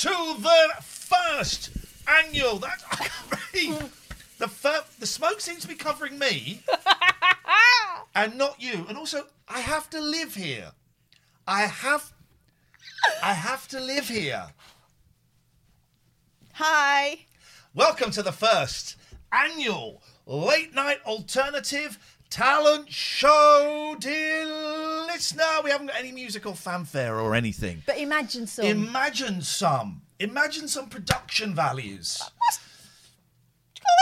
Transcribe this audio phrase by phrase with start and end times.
[0.00, 1.70] to the first
[2.08, 2.56] annual.
[2.56, 2.82] That
[4.38, 6.62] the fir- the smoke seems to be covering me,
[8.14, 8.86] and not you.
[8.88, 10.72] And also, I have to live here.
[11.46, 12.12] I have,
[13.22, 14.46] I have to live here.
[16.54, 17.26] Hi.
[17.74, 18.96] Welcome to the first
[19.30, 21.98] annual late night alternative
[22.30, 24.46] talent show, dear
[25.06, 25.44] listener.
[25.62, 27.82] We haven't got any musical fanfare or anything.
[27.84, 28.64] But imagine some.
[28.64, 30.02] Imagine some.
[30.18, 32.22] Imagine some production values.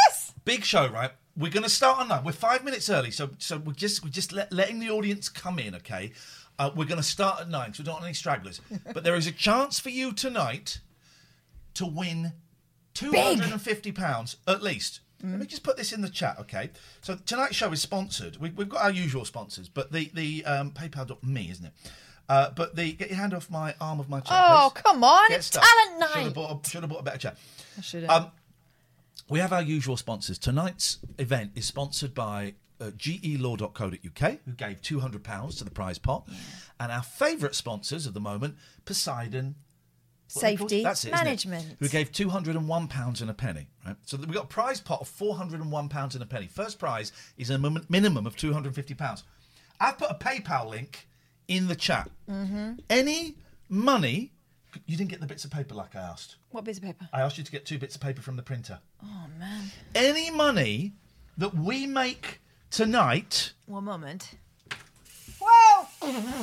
[0.09, 0.33] this.
[0.45, 1.11] Big show, right?
[1.37, 2.25] We're going to start on nine.
[2.25, 5.59] We're five minutes early, so so we're just we're just let, letting the audience come
[5.59, 5.75] in.
[5.77, 6.13] Okay,
[6.59, 8.61] uh, we're going to start at nine, so we don't want any stragglers.
[8.93, 10.81] but there is a chance for you tonight
[11.75, 12.33] to win
[12.93, 15.01] two hundred and fifty pounds at least.
[15.23, 16.71] Let me just put this in the chat, okay?
[17.01, 18.37] So tonight's show is sponsored.
[18.37, 21.73] We, we've got our usual sponsors, but the the um, PayPal.me, isn't it?
[22.29, 24.37] Uh, but the get your hand off my arm of my chair.
[24.39, 24.83] Oh, please.
[24.83, 25.29] come on.
[25.29, 25.65] Get It's stuck.
[25.65, 26.35] talent Should have night.
[26.35, 27.35] bought, a- should have bought a better chair.
[27.77, 28.11] I should have.
[28.25, 28.31] Um,
[29.31, 30.39] we have our usual sponsors.
[30.39, 36.29] Tonight's event is sponsored by uh, gelaw.co.uk, who gave £200 to the prize pot.
[36.81, 39.57] And our favourite sponsors of the moment, Poseidon.
[39.57, 39.57] what are they called?
[40.29, 41.25] Safety That's it, isn't it?
[41.25, 41.77] management.
[41.81, 43.67] Who gave £201 and a penny.
[43.87, 43.97] Right?
[44.05, 46.47] So we've got a prize pot of £401 and a penny.
[46.47, 49.23] First prize is a minimum of £250.
[49.81, 51.09] I've put a PayPal link
[51.49, 52.11] in the chat.
[52.31, 52.73] Mm-hmm.
[52.91, 53.37] Any
[53.69, 54.33] money.
[54.87, 56.37] You didn't get the bits of paper like I asked.
[56.51, 57.09] What bits of paper?
[57.13, 58.81] I asked you to get two bits of paper from the printer.
[59.03, 59.65] Oh, man.
[59.95, 60.93] Any money
[61.39, 62.41] that we make
[62.71, 64.33] tonight, One moment.
[65.41, 65.87] Whoa!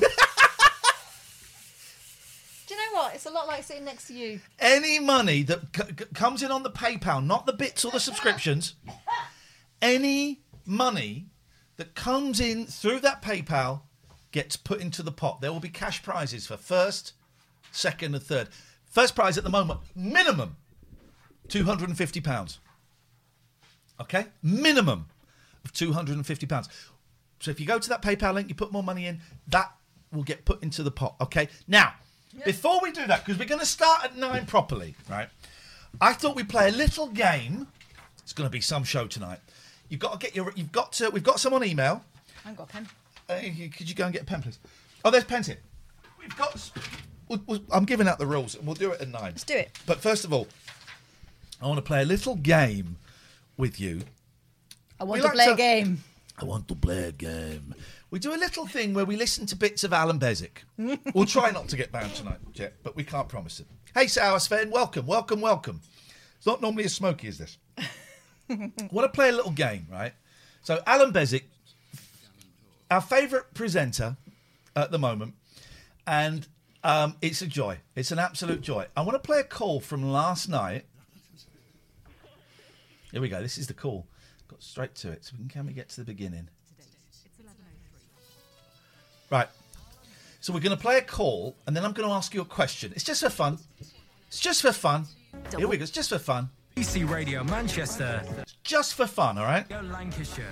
[2.76, 3.16] You know what?
[3.16, 4.42] It's a lot like sitting next to you.
[4.60, 8.02] any money that c- c- comes in on the PayPal, not the bits or the
[8.02, 8.76] subscriptions,
[9.82, 11.28] any money
[11.78, 13.82] that comes in through that PayPal
[14.34, 15.40] gets put into the pot.
[15.40, 17.14] There will be cash prizes for first,
[17.72, 18.50] second, and third.
[18.84, 20.58] First prize at the moment, minimum
[21.48, 22.58] £250.
[24.02, 24.26] Okay?
[24.44, 25.06] Minimum
[25.64, 26.68] of £250.
[27.40, 29.72] So if you go to that PayPal link, you put more money in, that
[30.12, 31.16] will get put into the pot.
[31.22, 31.48] Okay?
[31.68, 31.94] Now,
[32.44, 35.30] before we do that, because we're going to start at nine properly, right?
[36.02, 37.68] I thought we'd play a little game.
[38.24, 39.40] It's going to be some show tonight.
[39.90, 40.52] You've got to get your.
[40.56, 41.10] You've got to.
[41.10, 42.04] We've got some on email.
[42.44, 42.88] I haven't got a pen.
[43.30, 44.60] Uh, could you go and get a pen, please?
[45.04, 45.60] Oh, there's pens here.
[46.20, 46.72] We've got.
[47.30, 49.24] We'll, we'll, I'm giving out the rules, and we'll do it at nine.
[49.32, 49.72] Let's do it.
[49.86, 50.48] But first of all,
[51.62, 52.98] I want to play a little game
[53.58, 54.02] with you.
[55.00, 56.04] I want We to like play to- a game.
[56.38, 57.74] I want to play a game.
[58.16, 60.64] We do a little thing where we listen to bits of Alan Beswick.
[61.14, 63.68] we'll try not to get banned tonight, Jet, but we can't promise it.
[63.94, 65.82] Hey, Sour Sven, welcome, welcome, welcome.
[66.38, 67.58] It's not normally as smoky as this.
[68.50, 70.14] want to play a little game, right?
[70.62, 71.50] So, Alan Beswick,
[72.90, 74.16] our favourite presenter
[74.78, 75.34] at the moment,
[76.08, 76.48] and
[76.86, 77.80] um, it's a joy.
[77.98, 78.86] It's an absolute joy.
[78.96, 80.86] I want to play a call from last night.
[83.12, 83.42] Here we go.
[83.42, 84.08] This is the call.
[84.48, 85.26] Got straight to it.
[85.26, 86.48] So can we get to the beginning?
[89.36, 89.50] Right.
[90.40, 92.46] So we're going to play a call, and then I'm going to ask you a
[92.46, 92.94] question.
[92.96, 93.58] It's just for fun.
[94.28, 95.06] It's just for fun.
[95.58, 95.84] Here we go.
[95.84, 96.50] It's just for fun.
[96.78, 99.68] BBC Radio Manchester, It's just for fun, all right?
[99.68, 100.46] Go Lancashire.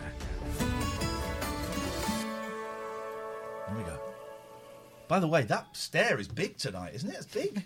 [3.70, 3.98] Here we go.
[5.08, 7.16] By the way, that stair is big tonight, isn't it?
[7.16, 7.64] It's big.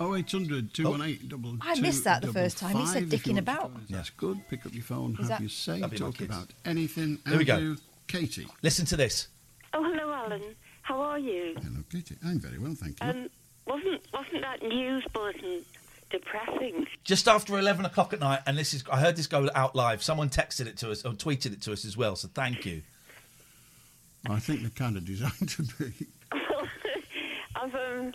[0.00, 2.76] 0800 218 double I missed that the first time.
[2.76, 3.72] He said five if you dicking about.
[3.88, 4.46] That's good.
[4.48, 6.30] Pick up your phone, have that- your say, That'd be my talk kids.
[6.34, 7.18] about anything.
[7.26, 7.54] Here we go.
[7.54, 7.76] Andrew,
[8.08, 8.48] Katie.
[8.62, 9.28] Listen to this.
[9.74, 10.42] Oh, hello, Alan.
[10.82, 11.54] How are you?
[11.62, 12.16] Hello, Katie.
[12.24, 13.08] I'm very well, thank you.
[13.08, 13.28] Um,
[13.66, 15.62] wasn't wasn't that news bulletin
[16.10, 16.86] depressing?
[17.04, 20.02] Just after 11 o'clock at night, and this is, I heard this go out live.
[20.02, 22.82] Someone texted it to us or tweeted it to us as well, so thank you.
[24.28, 25.92] I think they're kind of designed to be.
[27.56, 28.14] I've um,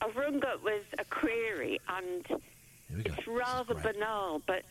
[0.00, 3.14] I've rung up with a query, and Here we go.
[3.16, 4.64] it's rather banal, but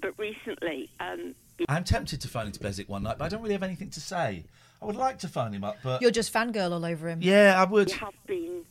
[0.00, 1.34] but recently, um,
[1.68, 4.00] I'm tempted to phone into Beswick one night, but I don't really have anything to
[4.00, 4.44] say.
[4.82, 7.20] I would like to phone him up, but You're just fangirl all over him.
[7.22, 7.90] yeah, I would.
[7.90, 8.62] you have been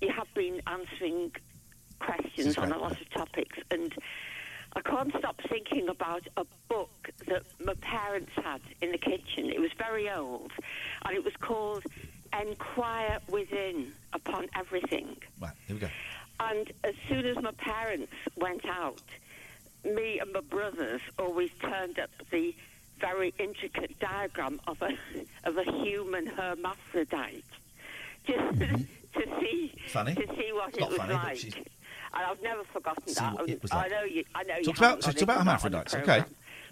[0.00, 1.32] you have been answering
[1.98, 3.92] questions on a lot of topics, and
[4.74, 9.46] I can't stop thinking about a book that my parents had in the kitchen.
[9.50, 10.52] It was very old,
[11.04, 11.82] and it was called
[12.38, 15.88] "Enquire Within Upon Everything." Right, here we go.
[16.38, 19.00] And as soon as my parents went out,
[19.84, 22.54] me and my brothers always turned up the
[23.00, 24.96] very intricate diagram of a
[25.44, 27.44] of a human hermaphrodite,
[28.26, 28.66] just to
[29.40, 29.88] see Mm-hmm.
[29.88, 30.14] Funny.
[30.14, 31.44] to see what It's it was funny, like.
[31.54, 33.48] And I've never forgotten that.
[33.48, 34.24] it was I know you.
[34.34, 34.64] I know you.
[34.64, 36.18] Talked about- haven't about into that on hermaphrodites, okay.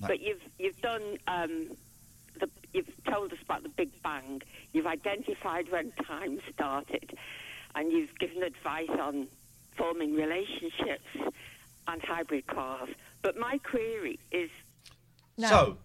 [0.00, 0.08] No.
[0.08, 1.02] But you've you've done.
[1.26, 1.68] Um,
[2.40, 4.42] the, you've told us about the Big Bang.
[4.72, 7.16] You've identified when time started,
[7.76, 9.28] and you've given advice on
[9.76, 11.06] forming relationships
[11.88, 12.88] and hybrid cars.
[13.22, 14.50] But my query is
[15.36, 15.48] No.
[15.48, 15.78] So,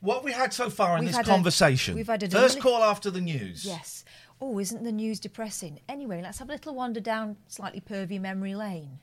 [0.00, 1.94] what we had so far in We've this had a- conversation.
[1.94, 3.64] we've had a first call after the news.
[3.64, 4.04] Yes.
[4.40, 5.80] Oh, isn't the news depressing?
[5.88, 8.98] Anyway, let's have a little wander down slightly pervy memory lane.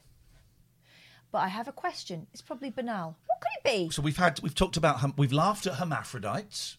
[1.32, 2.28] But I have a question.
[2.34, 3.16] It's probably banal.
[3.26, 3.90] What could it be?
[3.90, 6.78] So we've had we've talked about we've laughed at hermaphrodites.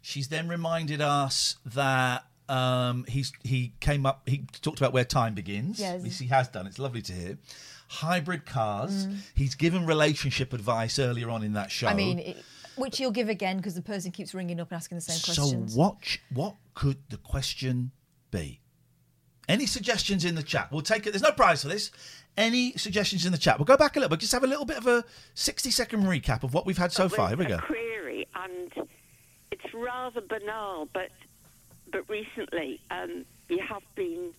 [0.00, 5.34] She's then reminded us that um, he's he came up he talked about where time
[5.34, 5.80] begins.
[5.80, 6.02] Yes.
[6.04, 6.66] Yes, he has done.
[6.66, 7.38] It's lovely to hear.
[7.88, 9.08] Hybrid cars.
[9.34, 11.86] He's given relationship advice earlier on in that show.
[11.86, 11.90] Mm.
[11.90, 12.36] I mean, it,
[12.76, 15.32] which he'll give again because the person keeps ringing up and asking the same so
[15.32, 15.74] questions.
[15.74, 17.92] So watch what could the question
[18.30, 18.60] be?
[19.48, 20.70] Any suggestions in the chat?
[20.70, 21.12] We'll take it.
[21.12, 21.90] There's no prize for this.
[22.36, 23.58] Any suggestions in the chat?
[23.58, 24.20] We'll go back a little bit.
[24.20, 25.04] Just have a little bit of a
[25.34, 27.28] 60 second recap of what we've had so with far.
[27.28, 27.58] Here we a go.
[27.58, 28.70] query, and
[29.50, 31.08] it's rather banal, but
[31.90, 34.32] but recently um, you have been.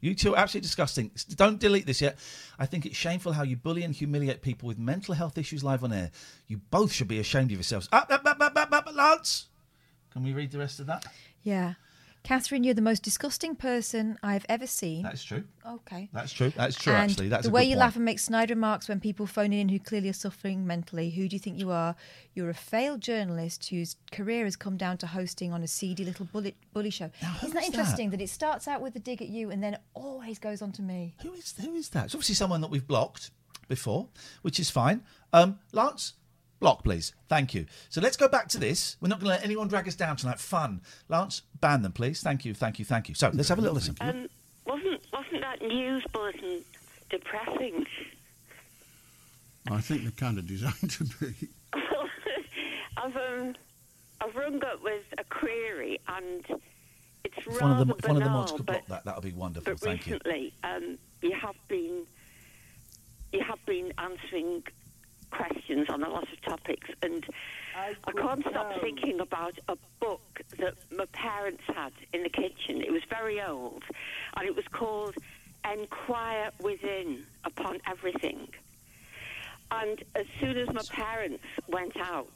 [0.00, 1.10] You two are absolutely disgusting.
[1.34, 2.16] Don't delete this yet.
[2.58, 5.84] I think it's shameful how you bully and humiliate people with mental health issues live
[5.84, 6.10] on air.
[6.46, 7.88] You both should be ashamed of yourselves.
[7.92, 9.46] Up, up, up, up, up, up, Lance.
[10.12, 11.04] Can we read the rest of that?
[11.42, 11.74] Yeah.
[12.26, 15.04] Catherine, you're the most disgusting person I've ever seen.
[15.04, 15.44] That's true.
[15.64, 16.08] okay.
[16.12, 16.52] That's true.
[16.56, 16.92] That's true.
[16.92, 17.78] and actually, that's the a way you point.
[17.78, 21.10] laugh and make snide remarks when people phone in who clearly are suffering mentally.
[21.10, 21.94] Who do you think you are?
[22.34, 26.26] You're a failed journalist whose career has come down to hosting on a seedy little
[26.26, 27.10] bully, bully show.
[27.22, 27.78] Now, Isn't that is that?
[27.78, 28.20] interesting that?
[28.20, 31.14] it starts out with a dig at you and then always goes on to me?
[31.22, 32.06] Who is who is that?
[32.06, 33.30] It's obviously someone that we've blocked
[33.68, 34.08] before,
[34.42, 35.02] which is fine.
[35.32, 36.14] Um, Lance,
[36.60, 37.12] block please.
[37.28, 37.66] Thank you.
[37.88, 38.96] So let's go back to this.
[39.00, 40.38] We're not going to let anyone drag us down tonight.
[40.38, 40.80] Fun.
[41.08, 42.22] Lance, ban them please.
[42.22, 42.54] Thank you.
[42.54, 42.84] Thank you.
[42.84, 43.14] Thank you.
[43.14, 43.96] So let's have a little listen.
[44.00, 44.28] Um,
[44.66, 46.62] wasn't wasn't that news bulletin
[47.10, 47.86] depressing?
[49.70, 51.48] I think they're kind of designed to be.
[52.96, 53.54] I've um,
[54.20, 56.44] I've rung up with a query, and
[57.24, 59.04] it's If one of rather the if one of the mods could but, block that,
[59.04, 59.72] that would be wonderful.
[59.72, 60.14] but Thank you.
[60.14, 62.06] recently um, you have been
[63.32, 64.62] you have been answering
[65.30, 67.24] questions on a lot of topics, and
[67.76, 72.82] I, can't stop thinking about a book that my parents had in the kitchen.
[72.82, 73.82] It was very old,
[74.36, 75.14] and it was called
[75.70, 78.48] "Enquire Within Upon Everything."
[79.70, 82.30] And as soon as my parents went out,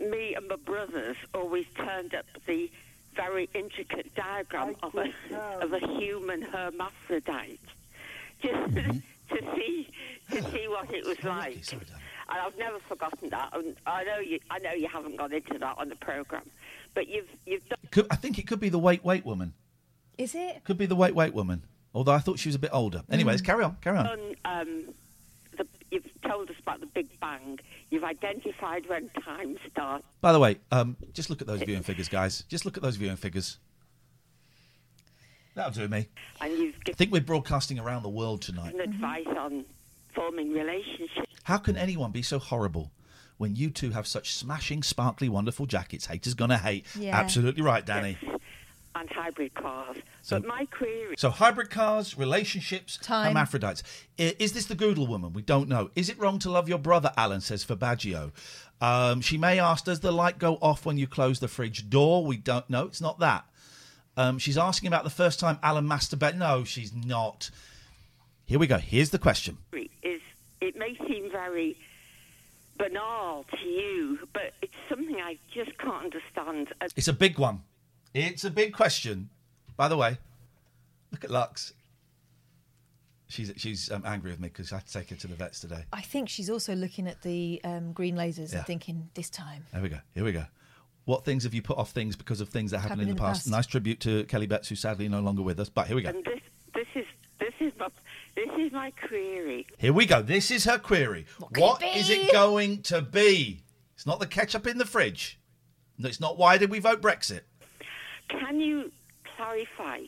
[0.00, 2.70] me and my brothers always turned up the
[3.14, 5.12] very intricate diagram of a
[5.60, 7.60] of a human hermaphrodite,
[8.42, 8.98] just mm-hmm.
[9.30, 9.88] to see
[10.30, 11.64] to see what it was like.
[11.64, 11.82] Sorry.
[12.28, 13.50] And I've never forgotten that.
[13.52, 14.38] And I know you.
[14.50, 16.48] I know you haven't gone into that on the program,
[16.94, 17.78] but you've you've done.
[17.90, 19.54] Could, I think it could be the wait wait woman.
[20.18, 20.62] Is it?
[20.64, 21.64] Could be the wait wait woman.
[21.94, 23.02] Although I thought she was a bit older.
[23.10, 23.76] Anyways, let's carry on.
[23.80, 24.04] Carry on.
[24.04, 24.84] done um,
[25.58, 27.58] the, you've told us about the Big Bang.
[27.90, 30.04] You've identified when time starts.
[30.20, 32.44] By the way, um, just look at those viewing figures, guys.
[32.48, 33.58] Just look at those viewing figures.
[35.54, 36.08] That'll do me.
[36.40, 38.74] and you've I think we're broadcasting around the world tonight.
[38.78, 39.64] advice on
[40.14, 41.26] forming relationships.
[41.44, 42.90] How can anyone be so horrible
[43.38, 46.06] when you two have such smashing, sparkly, wonderful jackets?
[46.06, 46.86] Haters gonna hate.
[46.98, 47.18] Yeah.
[47.18, 48.16] Absolutely right, Danny.
[48.94, 49.96] and hybrid cars.
[50.28, 53.28] but my query So hybrid cars, relationships, Time.
[53.28, 53.82] hermaphrodites.
[54.18, 55.32] Is this the Goodle woman?
[55.32, 55.90] We don't know.
[55.96, 57.12] Is it wrong to love your brother?
[57.16, 58.32] Alan says for Baggio.
[58.80, 62.24] Um, she may ask, does the light go off when you close the fridge door?
[62.24, 62.84] We don't know.
[62.86, 63.44] It's not that.
[64.20, 66.36] Um, she's asking about the first time Alan masturbated.
[66.36, 67.50] No, she's not.
[68.44, 68.76] Here we go.
[68.76, 69.56] Here's the question.
[69.72, 70.20] is
[70.60, 71.76] it may seem very
[72.76, 76.68] banal to you, but it's something I just can't understand.
[76.96, 77.62] It's a big one.
[78.12, 79.30] It's a big question.
[79.76, 80.18] By the way,
[81.12, 81.72] look at Lux.
[83.28, 85.60] She's she's um, angry with me because I had to take her to the vets
[85.60, 85.84] today.
[85.94, 88.58] I think she's also looking at the um, green lasers Yeah.
[88.58, 89.64] and thinking, this time.
[89.72, 89.98] There we go.
[90.14, 90.44] Here we go.
[91.04, 93.48] What things have you put off things because of things that happened in the, past?
[93.48, 95.68] Nice tribute to Kelly Betts, who's sadly no longer with us.
[95.68, 96.10] But here we go.
[96.10, 96.40] And this
[96.74, 97.06] this is
[97.38, 97.88] this is my
[98.36, 99.66] this is my query.
[99.78, 100.22] Here we go.
[100.22, 101.26] This is her query.
[101.52, 103.62] could What it is it going to be?
[103.94, 105.38] It's not the ketchup in the fridge.
[105.98, 107.40] No, It's not why did we vote Brexit?
[108.28, 108.92] Can you
[109.36, 110.00] clarify,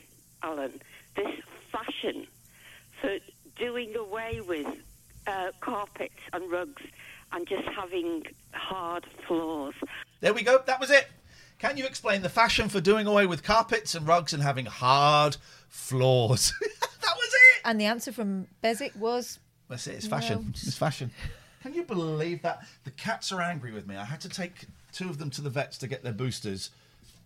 [0.42, 0.80] Alan,
[1.16, 1.34] this
[1.70, 2.26] fashion
[3.00, 3.18] for
[3.56, 4.66] doing away with
[5.26, 6.82] uh, carpets and rugs
[7.32, 9.74] and just having hard floors?
[10.22, 10.62] There we go.
[10.64, 11.08] That was it.
[11.58, 15.36] Can you explain the fashion for doing away with carpets and rugs and having hard
[15.68, 16.52] floors?
[16.60, 17.62] that was it.
[17.64, 19.96] And the answer from Beswick was That's it.
[19.96, 20.50] It's fashion.
[20.50, 21.10] It's fashion.
[21.60, 22.64] Can you believe that?
[22.84, 23.96] The cats are angry with me.
[23.96, 26.70] I had to take two of them to the vets to get their boosters.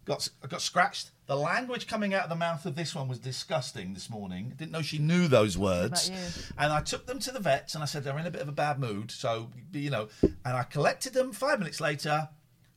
[0.07, 1.11] Got I got scratched.
[1.27, 4.55] The language coming out of the mouth of this one was disgusting this morning.
[4.57, 6.11] Didn't know she knew those words.
[6.57, 8.49] And I took them to the vets and I said they're in a bit of
[8.49, 9.11] a bad mood.
[9.11, 11.33] So you know, and I collected them.
[11.33, 12.31] Five minutes later,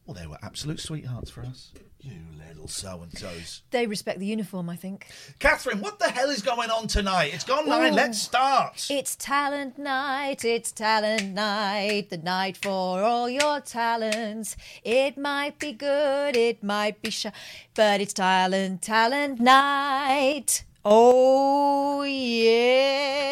[0.09, 1.71] well, they were absolute sweethearts for us.
[2.01, 2.13] You
[2.47, 3.61] little so and so's.
[3.69, 5.05] they respect the uniform, I think.
[5.37, 7.31] Catherine, what the hell is going on tonight?
[7.31, 7.93] It's gone nine.
[7.93, 8.87] Let's start.
[8.89, 14.57] It's talent night, it's talent night, the night for all your talents.
[14.83, 17.31] It might be good, it might be shy,
[17.75, 20.63] but it's talent, talent night.
[20.83, 23.29] Oh, yeah.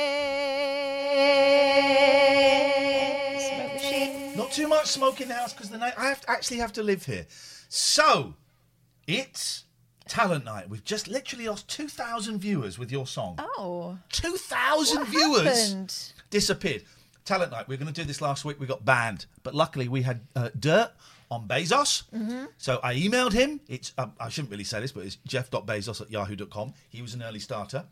[4.37, 6.73] Not too much smoke in the house because the night I have to, actually have
[6.73, 7.25] to live here.
[7.69, 8.35] So
[9.07, 9.63] it's
[10.07, 10.69] talent night.
[10.69, 13.35] We've just literally lost two thousand viewers with your song.
[13.39, 13.45] Oh.
[13.59, 15.95] Oh, Two thousand viewers happened?
[16.29, 16.83] disappeared.
[17.25, 17.67] Talent night.
[17.67, 18.59] We were going to do this last week.
[18.59, 20.91] We got banned, but luckily we had uh, dirt
[21.29, 22.03] on Bezos.
[22.15, 22.45] Mm-hmm.
[22.57, 23.59] So I emailed him.
[23.67, 26.73] It's um, I shouldn't really say this, but it's jeff.bezos at yahoo.com.
[26.89, 27.85] He was an early starter.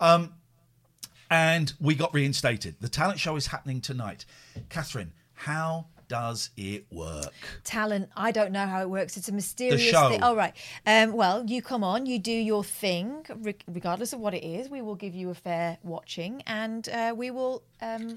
[0.00, 0.34] Um,
[1.30, 2.76] and we got reinstated.
[2.80, 4.24] The talent show is happening tonight.
[4.68, 7.32] Catherine, how does it work?
[7.64, 8.08] talent.
[8.16, 9.16] I don't know how it works.
[9.16, 10.08] It's a mysterious show.
[10.08, 10.20] thing.
[10.22, 10.54] Oh, right.
[10.86, 14.68] Um, well, you come on, you do your thing, re- regardless of what it is.
[14.68, 18.16] We will give you a fair watching, and uh, we will um,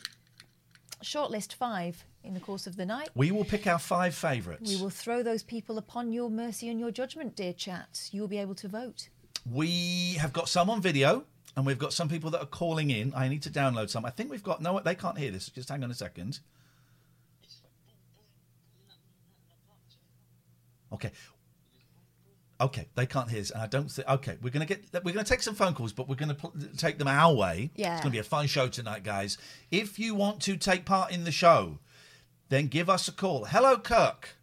[1.04, 3.10] shortlist five in the course of the night.
[3.14, 4.74] We will pick our five favourites.
[4.74, 8.10] We will throw those people upon your mercy and your judgment, dear chat.
[8.12, 9.10] You will be able to vote.
[9.52, 11.26] We have got some on video,
[11.56, 13.14] and we've got some people that are calling in.
[13.16, 14.06] I need to download some.
[14.06, 14.80] I think we've got no.
[14.80, 15.50] They can't hear this.
[15.50, 16.40] Just hang on a second.
[20.94, 21.12] Okay.
[22.60, 24.08] Okay, they can't hear us, and I don't think.
[24.08, 24.86] Okay, we're gonna get.
[25.04, 27.72] We're gonna take some phone calls, but we're gonna pl- take them our way.
[27.76, 27.94] Yeah.
[27.94, 29.40] it's gonna be a fun show tonight, guys.
[29.72, 31.80] If you want to take part in the show,
[32.50, 33.46] then give us a call.
[33.46, 34.38] Hello, Kirk.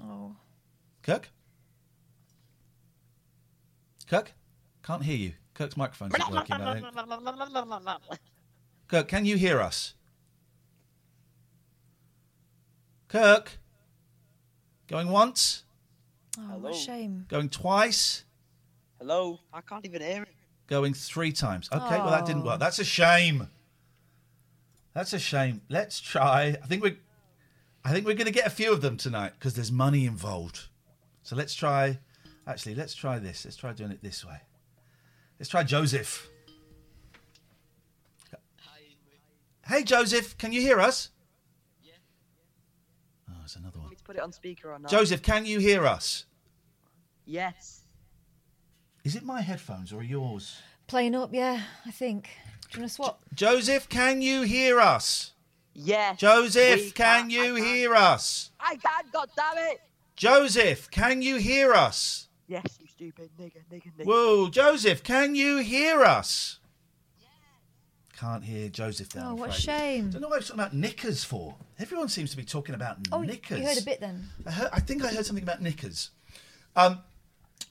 [0.00, 0.36] Oh,
[1.02, 1.30] Kirk?
[4.08, 4.32] Kirk?
[4.84, 5.32] Can't hear you.
[5.54, 6.56] Kirk's microphone's not working.
[8.88, 9.02] I think.
[9.02, 9.94] Kirk, can you hear us?
[13.08, 13.58] Kirk?
[14.88, 15.64] Going once?
[16.38, 17.26] oh what a shame.
[17.28, 18.24] Going twice?
[18.98, 19.40] Hello?
[19.52, 20.28] I can't even hear it.
[20.66, 21.68] Going three times.
[21.72, 22.60] Okay, well that didn't work.
[22.60, 23.48] That's a shame.
[24.94, 25.60] That's a shame.
[25.68, 26.56] Let's try.
[26.62, 26.96] I think we're
[27.84, 30.68] I think we're gonna get a few of them tonight because there's money involved.
[31.22, 31.98] So let's try
[32.46, 33.44] actually let's try this.
[33.44, 34.38] Let's try doing it this way.
[35.38, 36.28] Let's try Joseph.
[39.68, 41.10] Hey Joseph, can you hear us?
[41.82, 41.94] Yeah.
[43.28, 43.88] Oh, there's another one.
[43.88, 44.88] Let's put it on speaker or not.
[44.90, 46.24] Joseph, can you hear us?
[47.24, 47.82] Yes.
[49.02, 50.56] Is it my headphones or yours?
[50.86, 52.28] Playing up, yeah, I think.
[52.70, 53.22] Do you want to swap?
[53.34, 55.32] Joseph, can you hear us?
[55.74, 56.18] Yes.
[56.18, 57.64] Joseph, we can you can.
[57.64, 58.52] hear us?
[58.60, 59.80] I can, God damn it!
[60.14, 62.28] Joseph, can you hear us?
[62.46, 64.06] Yes, you stupid nigger, nigger, nigger.
[64.06, 66.60] Whoa, Joseph, can you hear us?
[68.18, 69.24] Can't hear Joseph there.
[69.26, 70.10] Oh, what a shame.
[70.10, 71.54] don't know what I was talking about knickers for.
[71.78, 73.58] Everyone seems to be talking about Oh, knickers.
[73.58, 74.28] you heard a bit then.
[74.46, 76.10] I, heard, I think I heard something about knickers.
[76.74, 77.00] Um,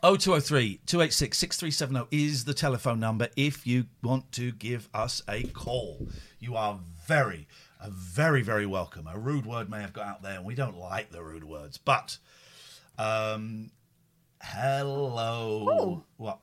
[0.02, 6.08] 0203 286 6370 is the telephone number if you want to give us a call.
[6.40, 7.48] You are very,
[7.88, 9.08] very, very welcome.
[9.08, 11.78] A rude word may have got out there, and we don't like the rude words.
[11.80, 12.20] But,
[13.00, 13.72] um,
[14.44, 15.68] hello.
[15.72, 16.04] Oh.
[16.18, 16.40] What?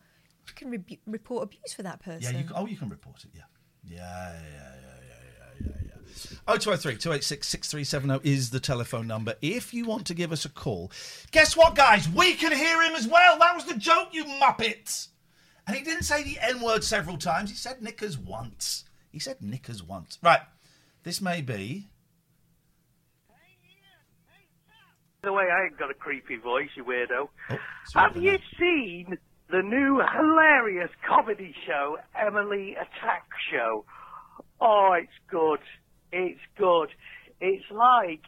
[0.49, 2.23] You can rebu- report abuse for that person.
[2.35, 3.31] Yeah, you can, oh, you can report it.
[3.35, 3.43] Yeah,
[3.85, 4.73] yeah, yeah, yeah,
[5.09, 6.39] yeah, yeah, yeah, yeah.
[6.49, 9.35] Oh, 203 286 6370 is the telephone number.
[9.41, 10.91] If you want to give us a call,
[11.31, 12.09] guess what, guys?
[12.09, 13.39] We can hear him as well.
[13.39, 15.09] That was the joke, you muppets.
[15.67, 17.51] And he didn't say the N word several times.
[17.51, 18.85] He said knickers once.
[19.11, 20.19] He said knickers once.
[20.23, 20.41] Right.
[21.05, 21.89] This may be.
[25.23, 27.29] By the way, I ain't got a creepy voice, you weirdo.
[27.51, 27.59] Oh,
[27.95, 29.19] Have you seen
[29.53, 33.85] the new hilarious comedy show, Emily Atack Show?
[34.61, 35.61] Oh, it's good.
[36.11, 36.89] It's good.
[37.41, 38.23] It's like,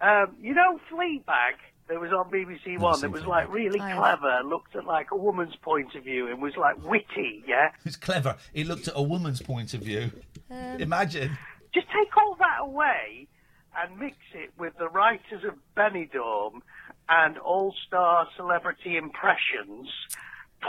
[0.00, 1.54] um, you know, Fleabag
[1.88, 5.16] that was on BBC One that was like really I- clever, looked at like a
[5.16, 7.68] woman's point of view and was like witty, yeah?
[7.84, 8.36] It's clever.
[8.52, 10.10] He looked at a woman's point of view.
[10.50, 11.38] Imagine.
[11.72, 13.28] Just take all that away
[13.76, 16.60] and mix it with the writers of Benidorm
[17.08, 19.88] and all-star celebrity impressions.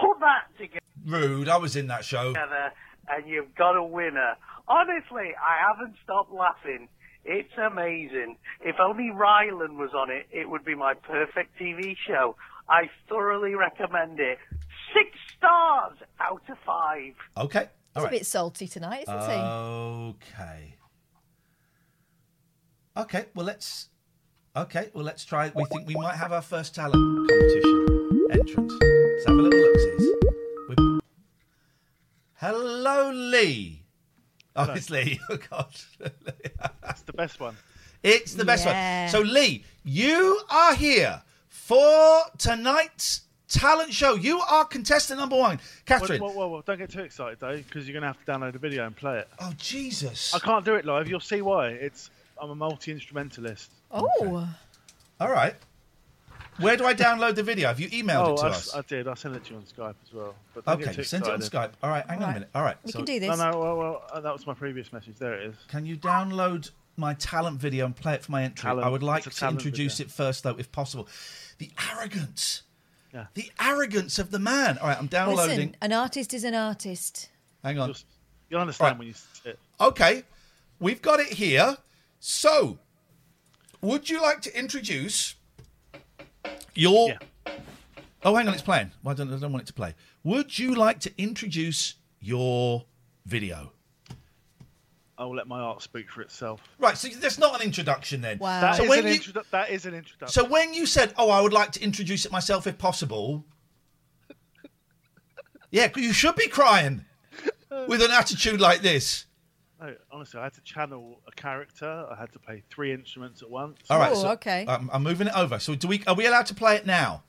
[0.01, 0.79] Put that together.
[1.05, 1.47] Rude.
[1.49, 2.29] I was in that show.
[2.33, 2.71] together
[3.09, 4.35] and you've got a winner.
[4.67, 6.87] Honestly, I haven't stopped laughing.
[7.23, 8.37] It's amazing.
[8.61, 12.35] If only Rylan was on it, it would be my perfect TV show.
[12.69, 14.37] I thoroughly recommend it.
[14.93, 17.13] Six stars out of five.
[17.37, 17.59] Okay.
[17.61, 18.11] He's All a right.
[18.11, 19.37] bit salty tonight, isn't he?
[19.37, 20.75] Okay.
[22.97, 23.89] Okay, well let's.
[24.55, 25.51] Okay, well let's try.
[25.53, 26.93] We think we might have our first talent
[27.29, 28.71] competition entrant.
[28.81, 29.74] Let's have a little look, sis.
[29.74, 29.74] We-
[32.35, 33.81] Hello, Lee.
[34.57, 34.73] Oh, Hello.
[34.75, 35.19] it's Lee.
[35.29, 35.67] Oh God,
[35.99, 37.57] It's the best one.
[38.03, 39.01] it's the best Yeah.
[39.03, 39.11] one.
[39.11, 44.15] So, Lee, you are here for tonight's talent show.
[44.15, 46.21] You are contestant number one, Catherine.
[46.21, 48.31] Whoa, whoa, whoa, whoa, Don't get too excited, though, because you're going to have to
[48.31, 49.27] download the video and play it.
[49.39, 50.33] Oh, Jesus.
[50.33, 51.09] I can't do it live.
[51.09, 51.67] You'll see why.
[51.71, 52.09] It's
[52.41, 53.71] I'm a multi-instrumentalist.
[53.91, 54.47] Oh.
[55.19, 55.55] All right.
[56.57, 57.67] Where do I download the video?
[57.67, 58.75] Have you emailed oh, it to I, us?
[58.75, 59.07] I did.
[59.07, 60.35] I sent it to you on Skype as well.
[60.53, 61.39] But Okay, too send it on.
[61.39, 61.71] Skype.
[61.83, 62.49] All right, hang on a minute.
[62.55, 63.37] All right, we so- can do this.
[63.37, 65.17] No, no, well, well uh, that was my previous message.
[65.17, 65.55] There it is.
[65.67, 68.69] Can you download my talent video and play it for my entry?
[68.69, 70.07] Talent- I would like to introduce video.
[70.07, 71.09] it first, though, if possible.
[71.57, 72.63] The arrogance.
[73.13, 73.25] Yeah.
[73.33, 74.77] The arrogance of the man.
[74.77, 75.57] All right, I'm downloading.
[75.57, 77.29] Listen, an artist is an artist.
[77.63, 77.95] Hang on.
[78.49, 78.99] You'll understand Right.
[78.99, 79.59] when you see it.
[79.81, 80.23] Okay,
[80.79, 81.77] we've got it here.
[82.19, 82.79] So,
[83.81, 85.35] would you like to introduce
[86.73, 87.15] your?
[88.23, 88.91] Oh, hang on, it's playing.
[89.03, 89.93] Well, I don't, I don't want it to play.
[90.23, 92.85] Would you like to introduce your
[93.25, 93.71] video?
[95.17, 96.61] I'll let my art speak for itself.
[96.79, 98.37] Right, so that's not an introduction then.
[98.39, 100.33] That So is when an you, introdu- that is an introduction.
[100.43, 103.45] so when you said, "Oh, I would like to introduce it myself if possible,"
[105.71, 107.05] yeah, you should be crying
[107.87, 109.25] with an attitude like this.
[109.85, 112.07] No, honestly, I had to channel a character.
[112.09, 113.79] I had to play three instruments at once.
[113.89, 115.59] All right, so I'm, I'm moving it over.
[115.59, 116.03] So, do we?
[116.07, 117.23] Are we allowed to play it now?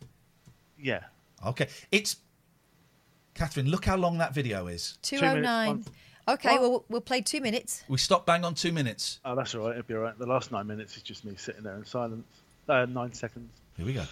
[0.80, 1.00] Yeah.
[1.44, 2.16] Okay, it's
[3.34, 3.66] Catherine.
[3.66, 4.98] Look how long that video is.
[5.02, 5.84] 209.
[6.28, 7.84] Okay, well, we'll play two minutes.
[7.88, 9.20] We stop bang on two minutes.
[9.24, 9.72] Oh, that's all right.
[9.72, 10.18] It'll be all right.
[10.18, 12.26] The last nine minutes is just me sitting there in silence.
[12.68, 13.50] Uh, nine seconds.
[13.76, 14.04] Here we go.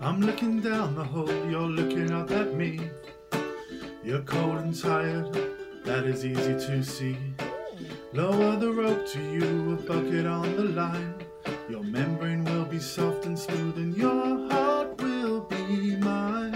[0.00, 2.90] I'm looking down the hole, you're looking up at me.
[4.06, 5.36] You're cold and tired,
[5.84, 7.18] that is easy to see.
[8.12, 11.14] Lower the rope to you, a bucket on the line.
[11.68, 16.52] Your membrane will be soft and smooth, and your heart will be mine.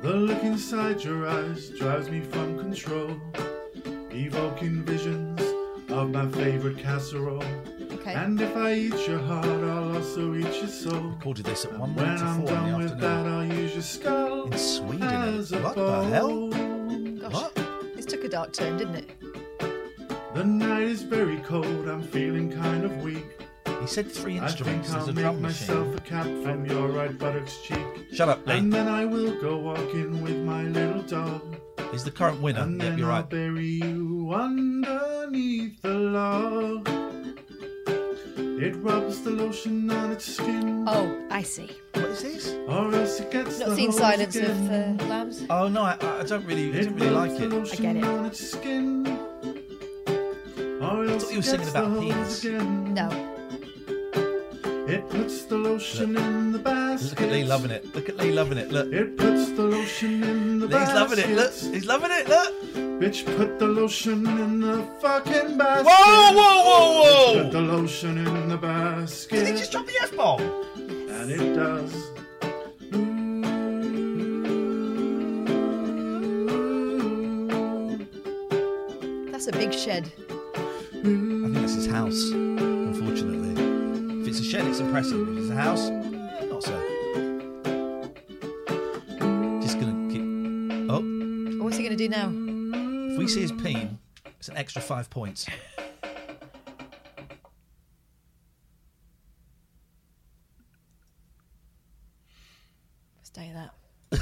[0.00, 3.20] The look inside your eyes drives me from control,
[4.10, 5.42] evoking visions
[5.90, 7.44] of my favorite casserole.
[8.06, 8.14] Okay.
[8.14, 11.00] And if I eat your heart, I'll also eat your soul.
[11.00, 13.00] Recorded this at one When minute to I'm four in done the with afternoon.
[13.00, 15.02] that, I'll use your skull In Sweden.
[15.02, 15.38] Eh?
[15.38, 16.48] as a What the hell?
[17.30, 17.52] Gosh,
[17.96, 19.10] this took a dark turn, didn't it?
[20.34, 23.26] The night is very cold, I'm feeling kind of weak.
[23.80, 24.90] He said three I think instruments.
[24.92, 25.98] There's I'll a make drum myself machine.
[25.98, 27.84] a cap from your right buttock's cheek.
[28.12, 28.58] Shut up, Lee.
[28.58, 31.56] And then I will go walking with my little dog.
[31.90, 32.60] He's the current winner.
[32.60, 33.30] And Yep, then you're I'll right.
[33.30, 36.88] bury you underneath the log.
[38.58, 40.84] It rubs the lotion on its skin.
[40.88, 41.70] Oh, I see.
[41.94, 42.48] What is this?
[42.68, 44.94] Or else it gets Not the seen hose Silence again.
[44.94, 45.44] of uh, Lambs?
[45.50, 47.50] Oh no, I, I don't really, I It didn't really like it.
[47.50, 48.04] lotion I get it.
[48.04, 49.06] on its skin.
[50.80, 52.44] Or else thought you were singing about the penis.
[52.44, 52.94] again.
[52.94, 53.35] No.
[54.96, 56.22] It puts the lotion Look.
[56.24, 57.10] in the basket.
[57.10, 57.94] Look at Lee loving it.
[57.94, 58.70] Look at Lee loving it.
[58.72, 58.90] Look.
[58.94, 60.94] It puts the lotion in the Lee's basket.
[60.94, 61.28] loving it.
[61.36, 61.52] Look.
[61.74, 62.26] He's loving it.
[62.28, 62.54] Look.
[62.98, 65.84] Bitch, put the lotion in the fucking basket.
[65.86, 67.34] Whoa, whoa, whoa, whoa.
[67.34, 69.36] Bitch, put the lotion in the basket.
[69.36, 70.40] Did he just drop the F bomb?
[70.40, 71.92] And it does.
[79.30, 80.10] That's a big shed.
[80.54, 83.35] I think that's his house, unfortunately.
[84.36, 85.28] If it's a shed, it's impressive.
[85.30, 86.78] If it's a house, not so.
[89.62, 90.90] Just gonna keep.
[90.90, 92.28] Oh, What's he going to do now?
[93.12, 93.98] if we see his peen,
[94.38, 95.46] it's an extra five points.
[103.22, 103.70] Stay that.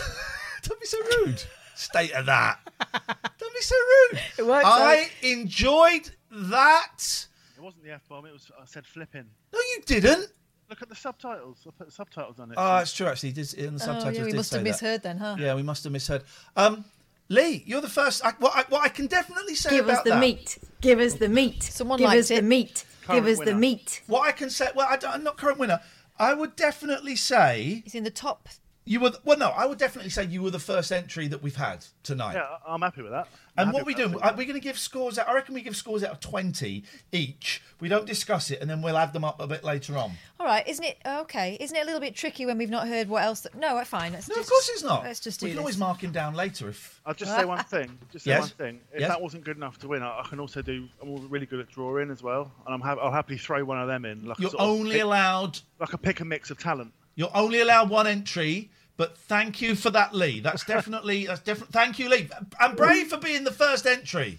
[0.63, 1.43] Don't be so rude.
[1.75, 2.61] State of that.
[3.41, 4.21] Don't be so rude.
[4.39, 7.27] It works, I enjoyed that.
[7.57, 9.27] It wasn't the F bomb, it was I said flipping.
[9.53, 10.29] No, you didn't.
[10.71, 11.59] Look at the subtitles.
[11.67, 12.55] I put the subtitles on it.
[12.59, 13.07] Oh, it's true.
[13.07, 14.19] Actually, Did in the Oh, subtitles.
[14.19, 14.71] yeah, we must have say that.
[14.71, 15.37] misheard then, huh?
[15.39, 16.23] Yeah, we must have misheard.
[16.57, 16.85] Um,
[17.29, 18.25] Lee, you're the first.
[18.25, 20.21] I, what, I, what I can definitely say Give about us the that.
[20.21, 20.59] meat.
[20.81, 21.63] Give us the meat.
[21.63, 22.45] Someone Give liked us the it.
[22.45, 22.85] meat.
[23.03, 24.03] Current Give us the meat.
[24.07, 24.69] What I can say.
[24.75, 25.81] Well, I don't, I'm not current winner.
[26.19, 28.49] I would definitely say He's in the top.
[28.85, 29.13] You were.
[29.25, 32.35] Well, no, I would definitely say you were the first entry that we've had tonight.
[32.35, 33.29] Yeah, I- I'm happy with that.
[33.57, 34.19] I'm And what we with do?
[34.19, 34.33] that.
[34.33, 35.29] Are we going to give scores out?
[35.29, 37.63] I reckon we give scores out of twenty each.
[37.81, 40.13] We don't discuss it, and then we'll add them up a bit later on.
[40.41, 41.57] All right, isn't it okay?
[41.61, 43.41] Isn't it a little bit tricky when we've not heard what else?
[43.43, 44.13] That, no, fine.
[44.13, 45.05] Let's No, just, of course it's not.
[45.05, 45.61] Let's just do we can this.
[45.63, 47.01] always mark him down later if.
[47.07, 47.97] I'll just say one thing.
[48.13, 48.41] Just say Yes.
[48.41, 48.81] one thing.
[48.93, 49.09] If Yes.
[49.11, 50.89] that wasn't good enough to win, I, I can also do.
[51.01, 53.87] I'm really good at drawing as well, and I'm ha- I'll happily throw one of
[53.89, 54.27] them in.
[54.27, 55.61] Like You're only pick- allowed.
[55.79, 56.93] like a pick a mix of talent.
[57.15, 60.41] You're only allowed one entry, but thank you for that, Lee.
[60.41, 61.73] That's definitely that's different.
[61.73, 62.29] Thank you, Lee,
[62.61, 64.39] and brave for being the first entry.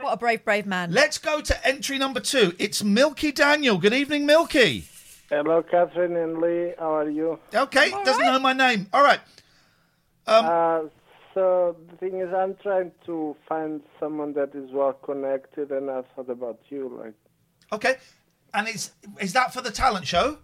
[0.00, 0.90] What a brave, brave man.
[0.92, 2.54] Let's go to entry number two.
[2.58, 3.78] It's Milky Daniel.
[3.78, 4.84] Good evening, Milky.
[5.28, 6.72] Hello, Catherine and Lee.
[6.78, 7.38] How are you?
[7.54, 8.86] Okay, doesn't know my name.
[8.92, 9.20] All right.
[10.26, 10.80] Um, uh,
[11.34, 16.02] so the thing is, I'm trying to find someone that is well connected, and I
[16.14, 17.00] thought about you.
[17.02, 17.14] Like,
[17.72, 17.96] Okay,
[18.52, 18.90] and is
[19.20, 20.38] is that for the talent show?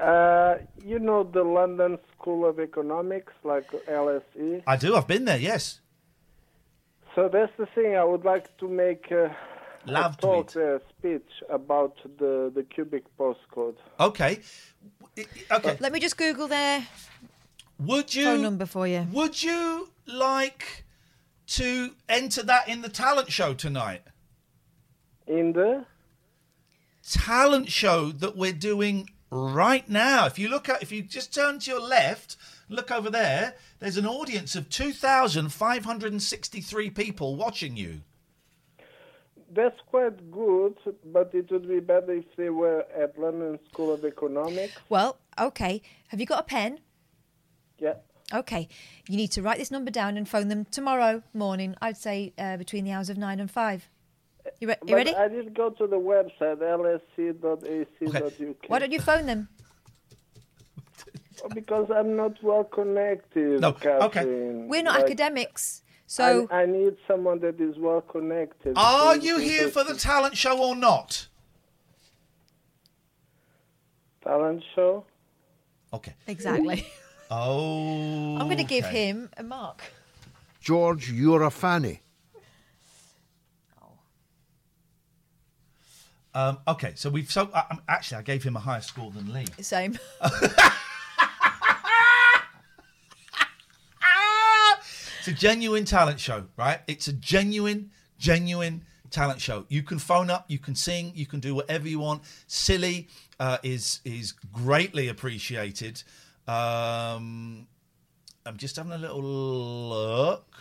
[0.00, 4.62] Uh, you know, the London School of Economics, like LSE.
[4.66, 4.96] I do.
[4.96, 5.38] I've been there.
[5.38, 5.80] Yes.
[7.14, 7.96] So that's the thing.
[7.96, 9.28] I would like to make uh,
[9.86, 13.76] Love a talk, a speech about the the cubic postcode.
[14.00, 14.40] Okay.
[15.50, 15.76] Okay.
[15.80, 16.86] Let me just Google their
[17.78, 19.06] Would you phone number for you.
[19.12, 20.84] Would you like
[21.46, 24.02] to enter that in the talent show tonight?
[25.26, 25.86] In the
[27.08, 30.26] talent show that we're doing right now.
[30.26, 32.36] If you look at, if you just turn to your left,
[32.68, 33.54] look over there.
[33.78, 38.02] There's an audience of two thousand five hundred and sixty-three people watching you.
[39.52, 44.04] That's quite good, but it would be better if they were at London School of
[44.04, 44.74] Economics.
[44.88, 45.82] Well, okay.
[46.08, 46.80] Have you got a pen?
[47.78, 47.94] Yeah.
[48.34, 48.68] Okay.
[49.08, 51.76] You need to write this number down and phone them tomorrow morning.
[51.80, 53.88] I'd say uh, between the hours of nine and five.
[54.60, 55.14] You, re- you But ready?
[55.14, 56.58] I did go to the website
[57.18, 58.56] lsc.ac.uk.
[58.68, 59.48] Why don't you phone them?
[61.54, 63.60] Because I'm not well connected.
[63.60, 64.24] No, okay.
[64.24, 68.72] We're not Like, academics, so I, I need someone that is well connected.
[68.76, 71.28] Are you here for the talent show or not?
[74.26, 75.04] talent show?
[75.92, 76.14] Okay.
[76.26, 76.86] exactly.
[77.28, 78.36] Oh.
[78.36, 79.06] I'm going to give okay.
[79.06, 79.82] him a mark.
[80.60, 82.02] George, you're a fanny.
[86.36, 89.46] Um, okay, so we've so uh, actually I gave him a higher score than Lee.
[89.60, 89.98] Same.
[95.18, 96.78] It's a genuine talent show, right?
[96.86, 99.64] It's a genuine, genuine talent show.
[99.68, 102.22] You can phone up, you can sing, you can do whatever you want.
[102.46, 103.08] Silly
[103.40, 106.00] uh, is is greatly appreciated.
[106.46, 107.66] Um,
[108.44, 110.54] I'm just having a little look.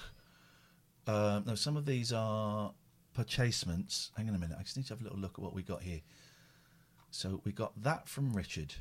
[1.05, 2.71] Uh, no, some of these are
[3.15, 4.11] purchasements.
[4.17, 4.57] Hang on a minute.
[4.59, 6.01] I just need to have a little look at what we got here.
[7.11, 8.75] So we got that from Richard.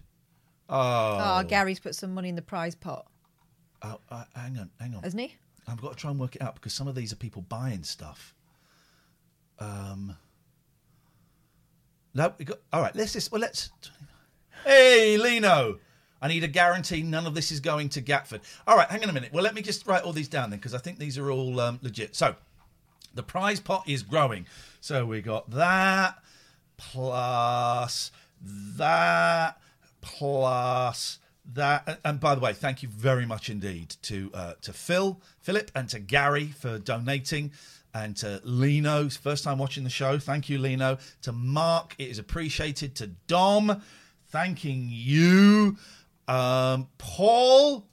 [0.68, 3.07] Oh, Oh, Gary's put some money in the prize pot,
[3.83, 5.03] Oh, uh, hang on, hang on.
[5.03, 5.37] hasn't he?
[5.68, 7.85] I've got to try and work it out because some of these are people buying
[7.85, 8.35] stuff.
[9.59, 10.16] Um.
[12.14, 12.59] No, we got.
[12.73, 13.31] All right, let's just.
[13.33, 13.70] Well, let's.
[14.64, 15.79] Hey, Lino.
[16.23, 18.40] I need a guarantee none of this is going to Gatford.
[18.66, 19.31] All right, hang on a minute.
[19.33, 21.61] Well, let me just write all these down then because I think these are all
[21.61, 22.16] um, legit.
[22.16, 22.35] So,
[23.14, 24.46] the prize pot is growing.
[24.81, 26.18] So we got that
[26.77, 28.11] plus
[28.42, 29.59] that
[30.00, 31.18] plus
[31.53, 32.00] that.
[32.05, 35.88] And- by the way, thank you very much indeed to uh, to Phil, Philip, and
[35.90, 37.53] to Gary for donating.
[37.96, 40.18] And to Lino, first time watching the show.
[40.18, 40.98] Thank you, Lino.
[41.22, 42.96] To Mark, it is appreciated.
[42.96, 43.83] To Dom,
[44.33, 45.77] thanking you.
[46.27, 47.87] Um, Paul,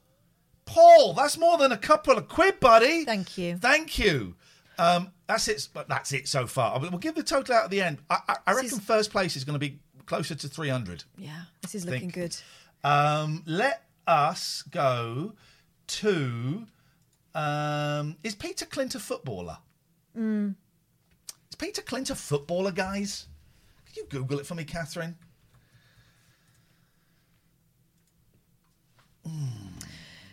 [0.66, 3.06] Paul, that's more than a couple of quid, buddy.
[3.06, 3.58] Thank you.
[3.58, 4.34] Thank you.
[4.82, 5.70] Um, that's it.
[5.74, 6.80] But that's it so far.
[6.80, 8.00] We'll give the total out at the end.
[8.10, 11.04] I, I, I reckon is- first place is going to be closer to three hundred.
[11.18, 12.36] Yeah, this is looking good.
[12.84, 15.34] Um, let us go
[15.88, 16.66] to.
[17.34, 19.58] Um, is Peter Clint a footballer?
[20.18, 20.56] Mm.
[21.50, 23.28] Is Peter Clint a footballer, guys?
[23.86, 25.16] Could you Google it for me, Catherine?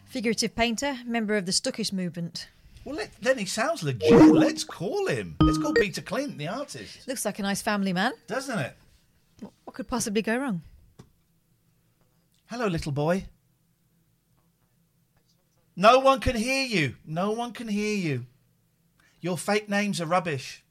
[0.06, 2.48] Figurative painter, member of the Stuckist movement.
[2.84, 4.10] Well, let, then he sounds legit.
[4.10, 5.36] Let's call him.
[5.40, 7.06] Let's call Peter Clint, the artist.
[7.06, 8.12] Looks like a nice family man.
[8.26, 8.76] Doesn't it?
[9.64, 10.62] What could possibly go wrong?
[12.46, 13.26] Hello, little boy.
[15.76, 16.96] No one can hear you.
[17.06, 18.26] No one can hear you.
[19.20, 20.64] Your fake names are rubbish.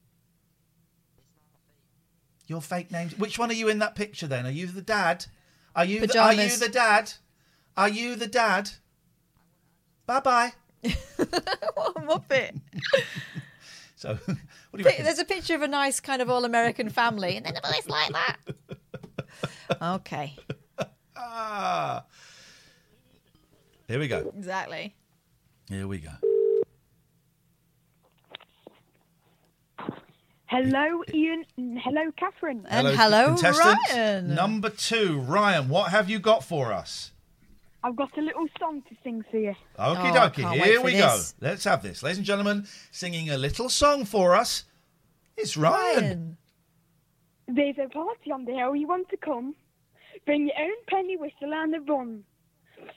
[2.48, 3.18] Your fake names.
[3.18, 4.46] Which one are you in that picture then?
[4.46, 5.26] Are you the dad?
[5.76, 7.14] Are you the, are you the dad?
[7.76, 8.72] Are you the dad?
[10.06, 10.54] Bye bye.
[11.74, 12.60] what a muppet!
[14.00, 14.38] So, what do
[14.78, 15.06] you Pi- reckon?
[15.06, 18.14] There's a picture of a nice kind of all-American family, and then a voice like
[18.14, 18.38] that.
[19.82, 20.36] Okay,
[21.16, 22.06] Ah.
[23.88, 24.32] Here we go.
[24.38, 24.94] exactly.
[25.68, 26.12] Here we go.
[30.46, 31.44] Hello, Ian.
[31.84, 32.66] Hello, Catherine.
[32.70, 34.36] And hello, contestant Ryan.
[34.36, 35.68] Number two, Ryan.
[35.70, 37.12] What have you got for us?
[37.88, 39.56] I've got a little song to sing for you.
[39.80, 41.18] Okie dokie, here we go.
[41.40, 42.04] Let's have this.
[42.04, 44.66] Ladies and gentlemen, singing a little song for us.
[45.38, 46.36] It's Ryan.
[47.48, 48.76] There's a party on the hill.
[48.76, 49.56] You want to come?
[50.26, 52.26] Bring your own penny whistle and a run.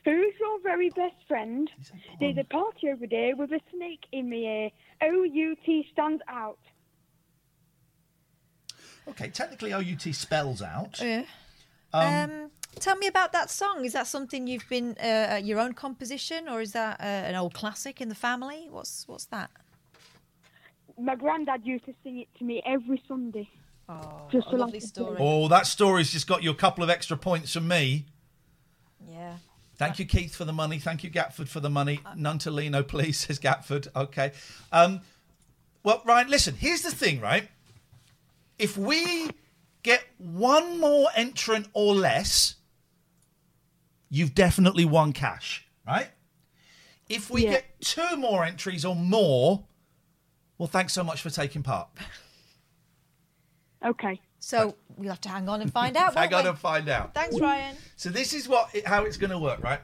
[0.05, 1.71] Who's your very best friend?
[2.19, 4.71] There's a party over there with a snake in the ear.
[5.03, 6.59] O-U-T stands out.
[9.07, 11.01] Okay, technically OUT spells out.
[11.01, 11.23] Yeah.
[11.93, 13.85] Um, Um, tell me about that song.
[13.85, 17.55] Is that something you've been uh, your own composition, or is that uh, an old
[17.55, 18.69] classic in the family?
[18.71, 19.51] What's what's that?
[20.99, 23.49] My granddad used to sing it to me every Sunday.
[23.89, 25.17] Oh, Just a lovely like- story.
[25.19, 28.07] Oh, that story's just got you a couple of extra points from me.
[29.09, 29.35] Yeah.
[29.77, 30.79] Thank you, Keith, for the money.
[30.79, 32.01] Thank you, Gatford, for the money.
[32.15, 33.89] None to Lino, please, says Gatford.
[33.97, 34.33] Okay.
[34.71, 35.01] Um,
[35.83, 37.49] well, Ryan, listen, here's the thing, right?
[38.59, 39.31] If we
[39.83, 42.57] get one more entrant or less,
[44.11, 46.09] you've definitely won cash, right?
[47.09, 49.65] If we get two more entries or more,
[50.59, 51.89] well, thanks so much for taking part.
[53.85, 54.21] Okay.
[54.39, 56.15] So we'll have to hang on and find out.
[56.17, 56.49] Hang won't on we?
[56.51, 57.15] and find out.
[57.15, 57.77] Thanks, Ryan.
[57.97, 59.81] So this is what how it's going to work, right?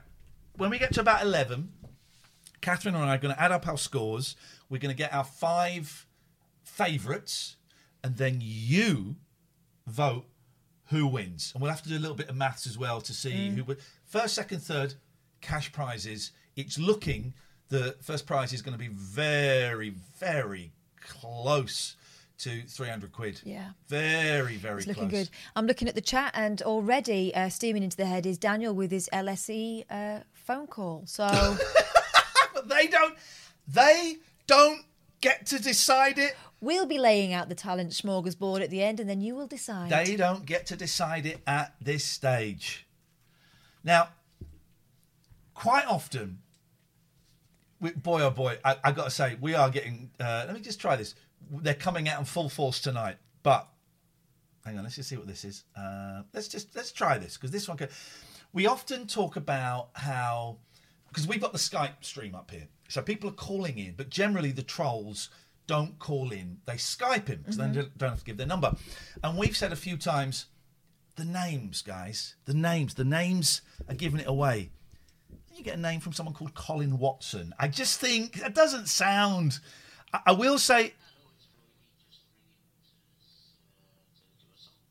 [0.57, 1.71] When we get to about eleven,
[2.61, 4.35] Catherine and I are going to add up our scores.
[4.71, 6.07] We're going to get our five
[6.65, 7.57] favourites,
[8.03, 9.17] and then you
[9.87, 10.25] vote
[10.87, 11.51] who wins.
[11.55, 13.55] And we'll have to do a little bit of maths as well to see Mm.
[13.57, 13.77] who win.
[14.07, 14.95] First, second, third,
[15.41, 16.33] cash prizes.
[16.57, 17.35] It's looking
[17.69, 21.97] the first prize is going to be very, very close
[22.39, 23.41] to three hundred quid.
[23.45, 23.71] Yeah.
[23.89, 25.25] Very, very It's looking close.
[25.25, 25.31] good.
[25.57, 28.91] I'm looking at the chat, and already uh, steaming into the head is Daniel with
[28.91, 31.03] his LSE uh, phone call.
[31.07, 31.27] So
[32.55, 33.15] but they don't.
[33.67, 34.17] They
[34.47, 34.83] don't
[35.21, 36.37] get to decide it.
[36.61, 39.91] we'll be laying out the talent smorgasbord at the end, and then you will decide.
[39.91, 42.86] They don't get to decide it at this stage.
[43.87, 44.09] Now,
[45.55, 46.39] quite often,
[47.81, 50.11] we, boy oh boy, I, I got to say, we are getting.
[50.19, 51.15] Uh, let me just try this.
[51.51, 53.69] They're coming out in full force tonight, but
[54.65, 55.63] hang on, let's just see what this is.
[55.79, 57.77] Uh, let's just let's try this because this one.
[57.77, 57.89] Can,
[58.53, 60.59] we often talk about how
[61.09, 64.51] because we've got the Skype stream up here, so people are calling in, but generally
[64.51, 65.31] the trolls
[65.69, 67.75] don't call in; they Skype in, so Mhm.
[67.75, 68.75] they don't have to give their number.
[69.23, 70.47] And we've said a few times,
[71.17, 74.71] the names, guys, the names, the names are giving it away.
[75.55, 77.55] You get a name from someone called Colin Watson.
[77.59, 79.59] I just think that doesn't sound.
[80.13, 80.93] I, I will say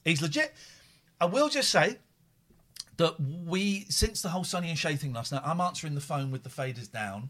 [0.03, 0.53] he's legit.
[1.21, 1.99] I will just say
[2.97, 6.31] that we, since the whole Sonny and Shay thing last night, I'm answering the phone
[6.31, 7.29] with the faders down.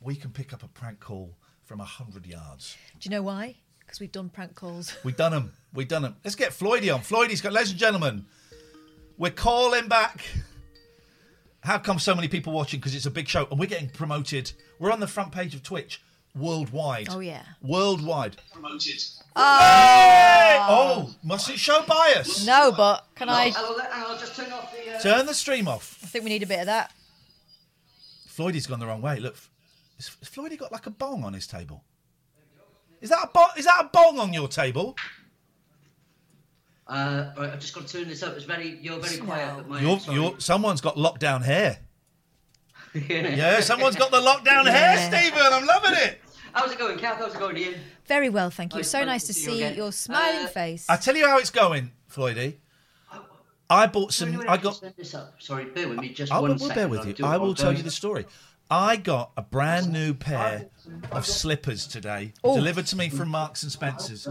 [0.00, 2.76] We can pick up a prank call from hundred yards.
[3.00, 3.56] Do you know why?
[3.92, 4.96] Because we've done prank calls.
[5.04, 5.52] We've done them.
[5.74, 6.16] We've done them.
[6.24, 7.02] Let's get Floydie on.
[7.02, 8.24] Floydie's got, ladies and gentlemen,
[9.18, 10.24] we're calling back.
[11.60, 12.80] How come so many people watching?
[12.80, 14.50] Because it's a big show, and we're getting promoted.
[14.78, 16.00] We're on the front page of Twitch
[16.34, 17.08] worldwide.
[17.10, 17.42] Oh yeah.
[17.60, 18.38] Worldwide.
[18.50, 19.02] Promoted.
[19.36, 20.56] Hey!
[20.62, 22.46] Oh, must it show bias.
[22.46, 23.52] No, but can I?
[23.54, 24.96] I'll, I'll just turn off the.
[24.96, 25.00] Uh...
[25.00, 25.98] Turn the stream off.
[26.02, 26.94] I think we need a bit of that.
[28.26, 29.20] Floydie's gone the wrong way.
[29.20, 29.36] Look,
[29.98, 31.84] has has Floydie got like a bong on his table?
[33.02, 33.50] Is that a bong?
[33.58, 34.96] Is that a bong on your table?
[36.86, 38.34] Uh, right, I've just got to turn this up.
[38.36, 39.58] It's very, you're very quiet.
[39.60, 40.16] At my You're, sorry.
[40.18, 41.78] you're, someone's got lockdown hair.
[42.94, 45.08] yeah, someone's got the lockdown hair, Yeah.
[45.08, 45.40] Stephen.
[45.52, 46.20] I'm loving it.
[46.52, 47.18] How's it going, Kath?
[47.18, 47.74] How's it going, Ian?
[48.06, 48.80] Very well, thank you.
[48.80, 50.86] Nice- so nice nice to to see you see your smiling Uh, face.
[50.88, 52.56] I tell you how it's going, Floydie.
[53.70, 54.28] I bought some.
[54.28, 54.76] Anyway, I can got.
[54.76, 55.36] set this up.
[55.40, 56.74] Sorry, bear with me just I one will second.
[56.74, 57.24] bear with you.
[57.24, 58.26] I will tell you the story.
[58.72, 60.70] I got a brand new pair
[61.10, 62.56] of slippers today, Oh.
[62.56, 64.26] delivered to me from Marks and Spencers.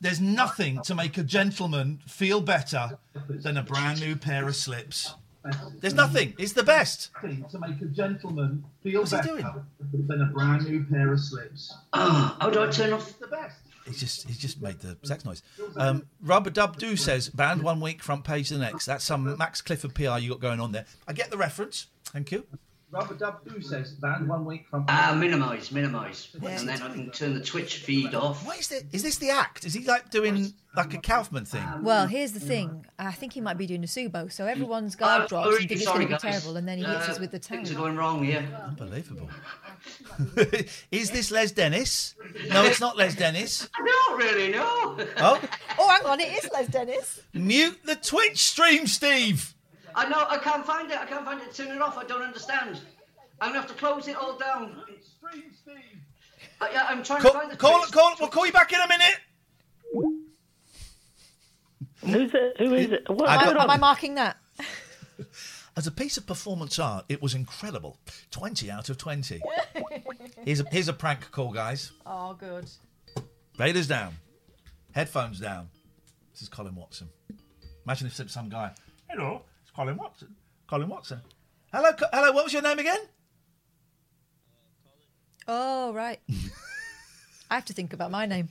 [0.00, 5.14] There's nothing to make a gentleman feel better than a brand new pair of slips.
[5.80, 6.34] There's nothing.
[6.36, 7.10] It's the best.
[7.20, 9.46] To make a gentleman feel What's he doing?
[10.08, 11.72] than a brand new pair of slips.
[11.92, 13.18] Oh, how do I turn off?
[13.20, 13.56] the best?
[13.86, 15.42] He's just he's just made the sex noise.
[15.76, 18.84] Um, Rubber Dub Do says banned one week, front page the next.
[18.86, 20.86] That's some Max Clifford PR you got going on there.
[21.06, 21.86] I get the reference.
[22.06, 22.44] Thank you.
[22.92, 27.10] Rubber Dub Do says banned one week, front Ah, minimise, minimise, and then I can
[27.12, 28.44] turn the Twitch feed off.
[28.44, 28.82] What is this?
[28.90, 29.64] Is this the act?
[29.64, 31.64] Is he like doing like a Kaufman thing?
[31.82, 32.84] Well, here's the thing.
[32.98, 35.58] I think he might be doing a subo, so everyone's guard Uh, drops oh, and
[35.60, 37.38] think it's sorry, going to be terrible, and then he hits Uh, us with the
[37.38, 37.58] towel.
[37.58, 38.44] Things are going wrong here.
[38.66, 39.28] Unbelievable.
[40.90, 42.14] is this Les Dennis?
[42.48, 43.68] No, it's not Les Dennis.
[43.78, 44.96] I don't really no.
[45.18, 45.40] Oh,
[45.78, 47.20] Oh, hang on, it is Les Dennis.
[47.32, 49.54] mute the Twitch stream, Steve.
[49.94, 50.98] I know, I can't find it.
[50.98, 51.52] I can't find it.
[51.54, 51.96] Turn it off.
[51.98, 52.80] I don't understand.
[53.40, 54.82] I'm gonna have to close it all down.
[56.60, 57.92] I, yeah, I'm trying Call, to find the call, Twitch.
[57.92, 58.14] call.
[58.20, 59.16] We'll call you back in a minute.
[62.04, 62.56] Who's it?
[62.58, 63.08] Who is it?
[63.08, 64.36] What, I Am got- I, am I marking that?
[65.76, 67.98] As a piece of performance art, it was incredible.
[68.32, 69.40] 20 out of 20.
[70.44, 71.92] here's, a, here's a prank call, guys.
[72.04, 72.66] Oh, good.
[73.58, 74.14] Raiders down.
[74.92, 75.68] Headphones down.
[76.32, 77.08] This is Colin Watson.
[77.86, 78.72] Imagine if some guy,
[79.08, 79.49] hello, it's
[79.80, 80.36] Colin Watson.
[80.68, 81.20] Colin Watson.
[81.72, 82.98] Hello, Co- hello, what was your name again?
[85.48, 86.20] Oh, right.
[87.50, 88.50] I have to think about my name.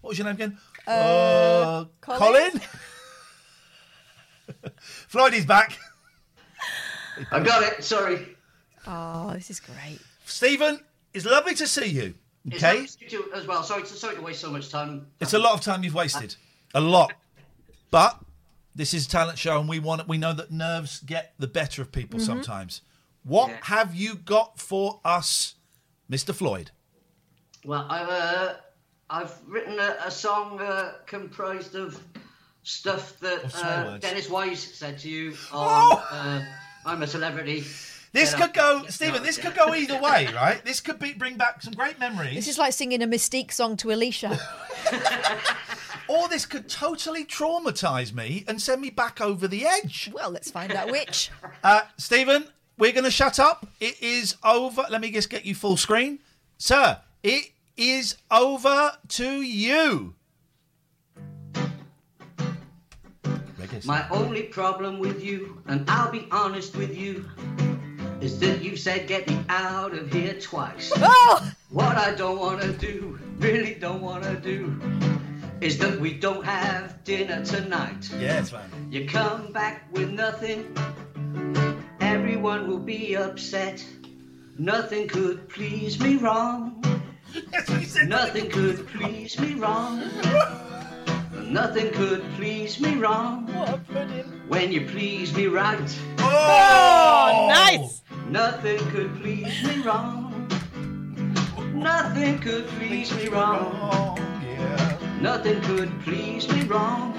[0.00, 0.58] What was your name again?
[0.86, 2.18] Uh, Colin?
[2.18, 2.60] Colin?
[4.80, 5.78] Floydie's back.
[7.30, 7.84] I got it.
[7.84, 8.34] Sorry.
[8.86, 9.98] Oh, this is great.
[10.24, 10.80] Stephen,
[11.12, 12.14] it's lovely to see you.
[12.46, 12.80] It's Okay?
[12.80, 13.62] nice to meet you as well.
[13.62, 15.06] Sorry to, sorry to waste so much time.
[15.20, 16.34] It's a lot of time you've wasted.
[16.74, 17.12] A lot.
[17.90, 18.18] But
[18.74, 21.82] this is a talent show and we want we know that nerves get the better
[21.82, 22.26] of people Mhm.
[22.26, 22.80] sometimes.
[23.24, 23.58] What Yeah.
[23.62, 25.54] have you got for us,
[26.10, 26.34] Mr.
[26.34, 26.70] Floyd?
[27.64, 28.54] Well, I've uh,
[29.10, 32.00] I've written a, a song uh, comprised of
[32.64, 33.98] stuff that uh.
[33.98, 36.44] Dennis Wise said to you on uh,
[36.86, 37.64] I'm a Celebrity.
[38.12, 39.22] This Get could Up, go, Stephen.
[39.22, 40.62] This could go either way, right?
[40.64, 43.76] This could be bring back some great memories, This is like singing a Mystique song
[43.78, 44.38] to Alicia.
[46.12, 50.10] or this could totally traumatise me and send me back over the edge.
[50.12, 51.30] Well, let's find out which.
[51.64, 52.44] Uh, Stephen,
[52.76, 53.68] we're going to shut up.
[53.78, 54.84] It is over.
[54.90, 56.18] Let me just get you full screen,
[56.58, 56.98] sir.
[57.22, 60.14] It is over to you.
[63.84, 67.24] My only problem with you, and I'll be honest with you,
[68.20, 70.92] is that you said get me out of here twice.
[71.02, 71.52] Oh!
[71.70, 74.78] What I don't want to do, really don't want to do,
[75.62, 78.10] is that we don't have dinner tonight.
[78.18, 78.68] Yes, man.
[78.90, 80.76] You come back with nothing,
[82.00, 83.84] everyone will be upset.
[84.58, 86.82] Nothing could please me wrong.
[88.04, 90.02] Nothing could please me wrong.
[91.32, 93.46] Nothing could please me wrong.
[94.48, 95.98] When you please me right.
[96.18, 98.02] Oh, nice.
[98.28, 100.48] Nothing could please me wrong.
[101.72, 104.31] Nothing could please me wrong.
[105.22, 107.14] Nothing could please me wrong.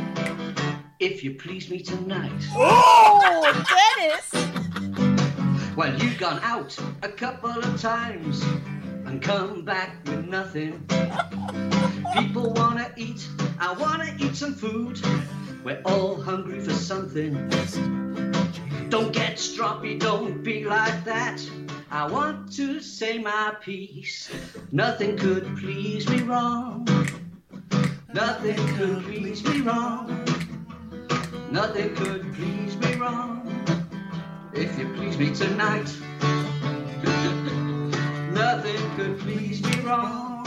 [1.00, 2.34] If you please me tonight.
[2.54, 3.64] Oh,
[3.98, 4.30] Dennis.
[5.78, 8.44] Well, you've gone out a couple of times
[9.06, 10.86] and come back with nothing.
[12.14, 13.26] People wanna eat,
[13.58, 15.00] I wanna eat some food.
[15.64, 17.36] We're all hungry for something.
[18.90, 21.42] Don't get stroppy, don't be like that.
[21.90, 24.30] I want to say my piece.
[24.74, 26.86] Nothing could please me wrong.
[28.14, 30.24] Nothing could please me wrong.
[31.52, 33.50] Nothing could please me wrong.
[34.54, 35.90] If you please me tonight.
[38.32, 40.46] Nothing could please me wrong.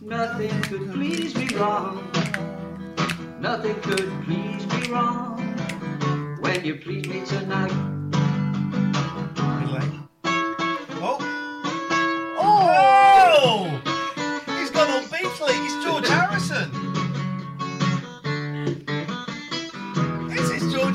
[0.00, 2.10] Nothing could please me wrong.
[3.40, 5.38] Nothing could please me wrong.
[6.40, 7.70] When you please me tonight.
[11.02, 11.18] Oh.
[12.38, 13.80] Oh!
[14.58, 15.64] He's gone all Beatley.
[15.64, 15.99] It's George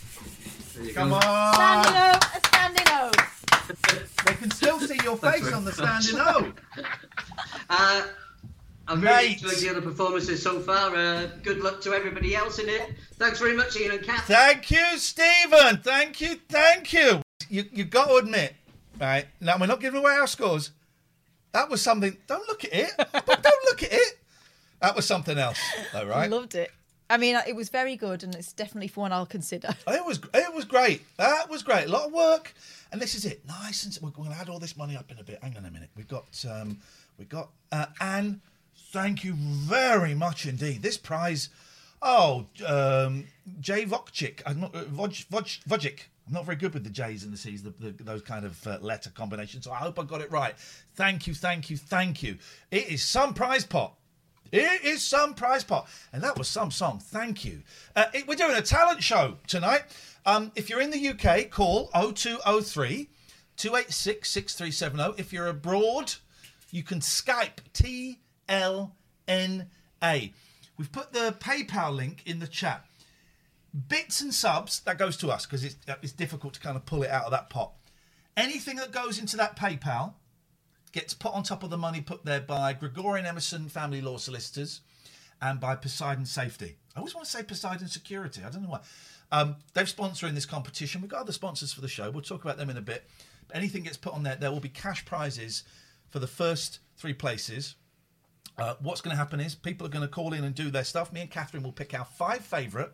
[0.95, 1.21] Come on.
[1.55, 3.11] Standing O, a standing O.
[4.25, 6.53] They can still see your face on the standing O.
[7.71, 8.03] Uh,
[8.87, 9.43] I've really Mate.
[9.43, 10.95] enjoyed the other performances so far.
[10.95, 12.93] Uh, good luck to everybody else in it.
[13.15, 14.27] Thanks very much, Ian and Kath.
[14.27, 15.79] Thank you, Stephen.
[15.79, 17.23] Thank you, thank you.
[17.49, 18.55] You you got to admit,
[19.01, 19.27] right?
[19.41, 20.73] Now we're not giving away our scores.
[21.53, 22.19] That was something.
[22.27, 22.91] Don't look at it.
[22.99, 24.19] but don't look at it.
[24.85, 25.59] That was something else,
[25.95, 26.31] though, right?
[26.31, 26.71] Loved it.
[27.09, 29.75] I mean, it was very good, and it's definitely for one I'll consider.
[29.89, 31.03] It was it was great.
[31.17, 31.87] That was great.
[31.87, 32.53] A lot of work,
[32.93, 33.47] and this is it.
[33.47, 35.39] Nice and we're going to add all this money up in a bit.
[35.43, 35.89] Hang on a minute.
[35.97, 36.81] We've got um,
[37.19, 38.43] we got uh, Anne.
[38.93, 40.83] Thank you very much indeed.
[40.83, 41.49] This prize.
[42.03, 43.25] Oh, um,
[43.61, 44.43] Jay Vokchik.
[44.45, 46.01] I'm not uh, Voj, Voj.
[46.27, 48.67] I'm not very good with the J's and the C's, the, the, those kind of
[48.67, 49.65] uh, letter combinations.
[49.65, 50.55] So I hope I got it right.
[50.95, 52.37] Thank you, thank you, thank you.
[52.71, 53.95] It is some prize pot.
[54.55, 55.89] It is some prize pot.
[56.13, 57.01] And that was some song.
[57.01, 57.63] Thank you.
[57.97, 59.83] Uh, it- we're doing a talent show tonight.
[60.25, 63.11] Um, if you're in the UK, call 0203
[63.57, 65.21] 286 6370.
[65.21, 66.15] If you're abroad,
[66.71, 68.91] you can Skype TLNA.
[70.77, 72.87] We've put the PayPal link in the chat.
[73.89, 77.03] Bits and subs, that goes to us because it's, it's difficult to kind of pull
[77.03, 77.73] it out of that pot.
[78.37, 80.15] Anything that goes into that PayPal
[80.95, 84.81] gets put on top of the money put there by Gregorian Emerson Family Law Solicitors
[85.43, 86.77] and by Poseidon Safety.
[86.95, 88.43] I always want to say Poseidon Security.
[88.47, 88.81] I don't know why.
[89.33, 91.01] Um, they're sponsoring this competition.
[91.01, 92.13] We've got other sponsors for the show.
[92.13, 93.09] We'll talk about them in a bit.
[93.49, 95.65] But anything gets put on there, there will be cash prizes
[96.11, 97.75] for the first three places.
[98.57, 100.85] Uh, what's going to happen is people are going to call in and do their
[100.85, 101.13] stuff.
[101.13, 102.91] Me and Catherine will pick our five favourite,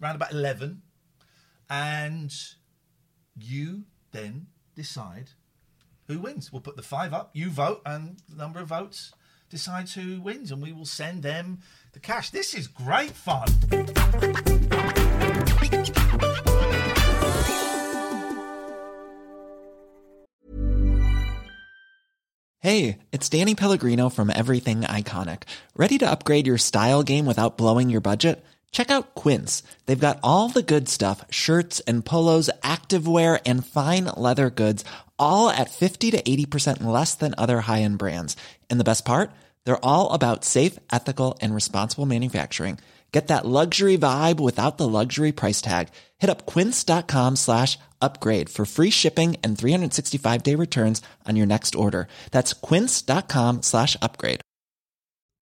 [0.00, 0.82] around about 11,
[1.68, 2.32] and
[3.36, 3.82] you
[4.12, 5.30] then decide
[6.06, 6.52] who wins.
[6.52, 9.12] We'll put the five up, you vote, and the number of votes
[9.50, 11.60] decides who wins, and we will send them
[11.92, 12.30] the cash.
[12.30, 13.48] This is great fun.
[22.60, 25.42] Hey, it's Danny Pellegrino from Everything Iconic.
[25.76, 28.42] Ready to upgrade your style game without blowing your budget?
[28.72, 29.62] Check out Quince.
[29.84, 34.82] They've got all the good stuff shirts and polos, activewear, and fine leather goods,
[35.18, 38.36] all at 50 to 80% less than other high end brands.
[38.70, 39.30] And the best part?
[39.64, 42.78] They're all about safe, ethical, and responsible manufacturing.
[43.12, 45.90] Get that luxury vibe without the luxury price tag.
[46.18, 51.76] Hit up quince.com slash upgrade for free shipping and 365 day returns on your next
[51.76, 52.08] order.
[52.32, 54.40] That's quince.com slash upgrade.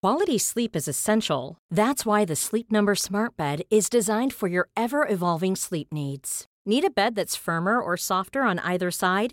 [0.02, 1.56] Quality sleep is essential.
[1.70, 6.44] That's why the Sleep Number Smart Bed is designed for your ever evolving sleep needs.
[6.66, 9.32] Need a bed that's firmer or softer on either side?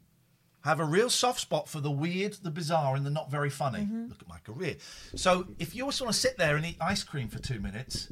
[0.63, 3.79] have a real soft spot for the weird, the bizarre, and the not very funny.
[3.79, 4.07] Mm-hmm.
[4.09, 4.75] Look at my career.
[5.15, 8.09] So if you just want to sit there and eat ice cream for two minutes,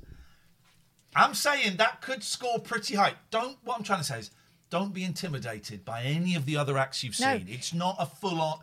[1.16, 3.14] I'm saying that could score pretty high.
[3.32, 3.58] Don't.
[3.64, 4.32] What I'm trying to say is.
[4.72, 7.40] Don't be intimidated by any of the other acts you've No.
[7.40, 7.48] seen.
[7.50, 8.60] It's not a full-on.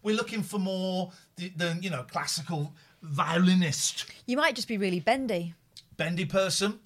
[0.00, 2.72] We're looking for more the you know classical
[3.02, 5.54] violinist, You might just be really bendy.
[5.96, 6.78] bendy person.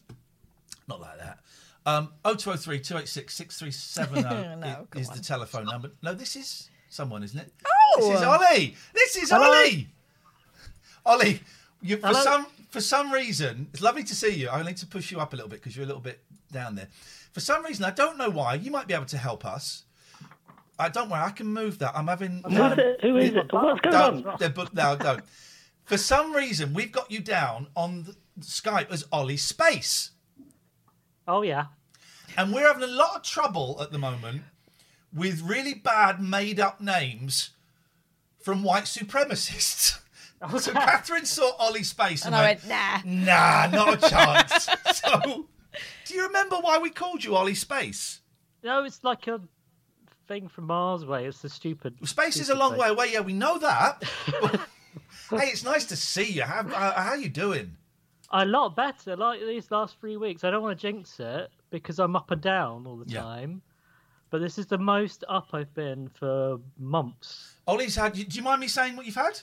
[0.89, 1.41] Not like that.
[1.87, 5.91] Um, 0203 286 6370 No, is the telephone number.
[6.03, 7.53] No, this is someone, isn't it?
[7.67, 8.01] Oh!
[8.01, 8.77] This is Ollie.
[8.95, 9.47] This is Hello.
[9.47, 9.89] Ollie.
[11.07, 11.41] Ollie,
[11.83, 12.21] you, for Hello.
[12.21, 14.49] some for some reason, it's lovely to see you.
[14.49, 16.21] I need to push you up a little bit because you're a little bit
[16.51, 16.89] down there.
[17.33, 18.55] For some reason, I don't know why.
[18.55, 19.85] You might be able to help us.
[20.79, 21.93] I don't worry, I can move that.
[21.95, 22.43] I'm having.
[22.49, 23.01] Who's it?
[23.03, 23.53] Who is it?
[23.53, 24.37] What's going don't, on?
[24.39, 25.23] they're booked now, don't.
[25.85, 30.11] For some reason, we've got you down on the Skype as Ollie Space.
[31.27, 31.67] Oh yeah.
[32.37, 34.43] And we're having a lot of trouble at the moment
[35.13, 37.51] with really bad made up names
[38.41, 40.01] from white supremacists.
[40.47, 42.99] Oh, so Catherine saw Ollie Space and, And I went, nah.
[43.03, 44.69] Nah, not a chance.
[44.93, 45.47] so,
[46.05, 48.21] do you remember why we called you Ollie Space?
[48.63, 49.41] No, it's like a
[50.29, 51.25] thing from Mars way.
[51.25, 51.97] It's the stupid.
[52.07, 52.81] Space is a long thing.
[52.81, 53.13] way away.
[53.13, 54.05] Yeah, we know that.
[55.31, 56.43] hey, it's nice to see you.
[56.43, 57.79] How, how, how you doing?
[58.31, 59.17] A lot better.
[59.17, 62.41] Like these last three weeks, I don't want to jinx it because I'm up and
[62.41, 63.21] down all the Yeah.
[63.21, 63.63] time.
[64.31, 67.61] But this is the most up I've been for months.
[67.69, 68.15] Ollie's had.
[68.15, 69.41] Do you mind me saying what you've had?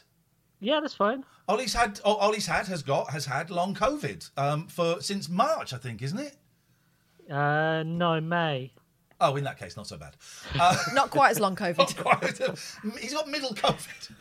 [0.59, 1.23] Yeah, that's fine.
[1.47, 1.99] Ollie's had.
[2.03, 6.01] Oh, Ollie's had has got has had long COVID um, for since March, I think,
[6.01, 6.35] isn't it?
[7.31, 8.73] Uh, no, May.
[9.21, 10.15] Oh, in that case, not so bad.
[10.59, 12.97] Uh, Not quite as long COVID.
[12.99, 14.11] He's got middle COVID.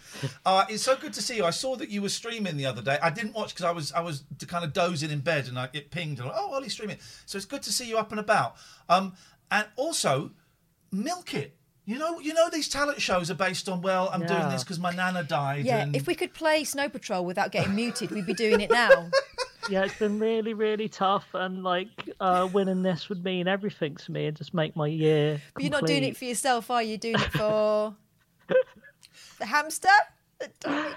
[0.45, 1.45] Uh, it's so good to see you.
[1.47, 2.99] I saw that you were streaming the other day.
[3.03, 5.71] I didn't watch because I was I was kind of dozing in bed and I,
[5.73, 6.99] it pinged and I, oh, Ollie's streaming.
[7.25, 8.57] So it's good to see you up and about.
[8.91, 9.15] Um,
[9.51, 10.33] and also,
[10.93, 11.57] milk it.
[11.91, 14.79] You know, you know these talent shows are based on well, I'm doing this because
[14.79, 15.65] my nana died.
[15.65, 18.71] Yeah, and if we could play Snow Patrol without getting muted, we'd be doing it
[18.71, 19.11] now.
[19.69, 21.89] Yeah, it's been really, really tough, and like
[22.19, 25.41] uh, winning this would mean everything to me and just make my year.
[25.55, 26.97] But you're not doing it for yourself, are you?
[26.97, 27.95] Doing it for
[29.39, 29.89] the hamster
[30.41, 30.97] that died.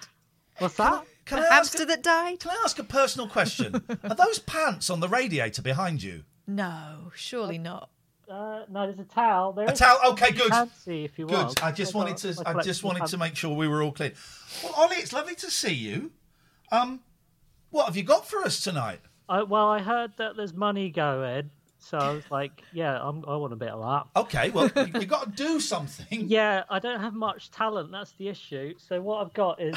[0.57, 1.05] What's that?
[1.25, 2.39] Can the I ask hamster that died?
[2.39, 3.83] Can I ask a personal question?
[4.03, 6.23] are those pants on the radiator behind you?
[6.47, 7.89] No, surely not.
[8.33, 9.53] Uh, no, there's a towel.
[9.53, 9.99] There A is towel.
[10.13, 10.49] Okay, good.
[10.49, 11.35] Fancy if you Good.
[11.35, 11.63] want.
[11.63, 12.43] I just I've wanted to.
[12.47, 14.13] I just wanted to make sure we were all clear.
[14.63, 16.11] Well, Ollie, it's lovely to see you.
[16.71, 17.01] Um,
[17.69, 19.01] what have you got for us tonight?
[19.29, 23.35] I, well, I heard that there's money going, so I was like, yeah, I'm, I
[23.35, 24.19] want a bit of that.
[24.19, 26.27] Okay, well, you, you got to do something.
[26.27, 27.91] Yeah, I don't have much talent.
[27.91, 28.73] That's the issue.
[28.79, 29.75] So what I've got is,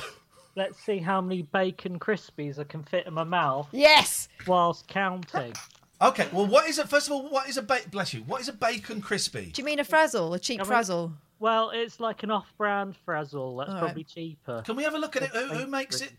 [0.55, 3.69] let's see how many bacon crispies I can fit in my mouth.
[3.73, 4.29] Yes.
[4.47, 5.53] Whilst counting.
[6.01, 6.89] Okay, well, what is it?
[6.89, 8.21] First of all, what is a ba- bless you?
[8.23, 9.51] What is a bacon crispy?
[9.53, 11.13] Do you mean a frazzle, a cheap I mean- frazzle?
[11.39, 13.57] Well, it's like an off-brand frazzle.
[13.59, 13.81] That's All right.
[13.85, 14.63] probably cheaper.
[14.65, 15.31] Can we have a look at it?
[15.31, 16.13] Who, who makes it?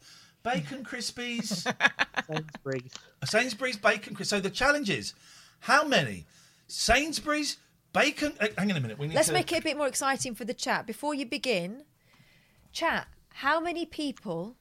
[0.43, 1.65] Bacon Crispies.
[2.27, 2.91] Sainsbury's.
[3.25, 4.25] Sainsbury's Bacon Crispies.
[4.27, 5.15] So the challenge is,
[5.61, 6.25] how many
[6.67, 7.57] Sainsbury's
[7.93, 8.33] Bacon?
[8.39, 8.99] uh, Hang on a minute.
[8.99, 10.85] We need Let's to make it a bit more exciting for the chat.
[10.85, 11.83] Before you begin,
[12.71, 14.55] chat, how many people,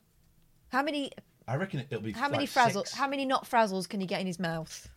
[0.70, 1.10] how many
[1.48, 2.12] I reckon it, will be.
[2.12, 4.88] how many frazzles, how many not frazzles can you get in his mouth?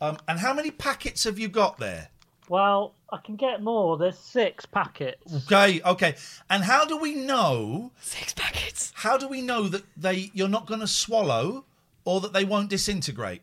[0.00, 2.08] Um, and how many packets have you got there?
[2.48, 3.96] Well, I can get more.
[3.96, 5.46] There's six packets.
[5.46, 6.16] Okay, okay.
[6.50, 7.92] And how do we know?
[8.00, 8.92] Six packets.
[8.96, 11.64] How do we know that they you're not going to swallow,
[12.04, 13.42] or that they won't disintegrate?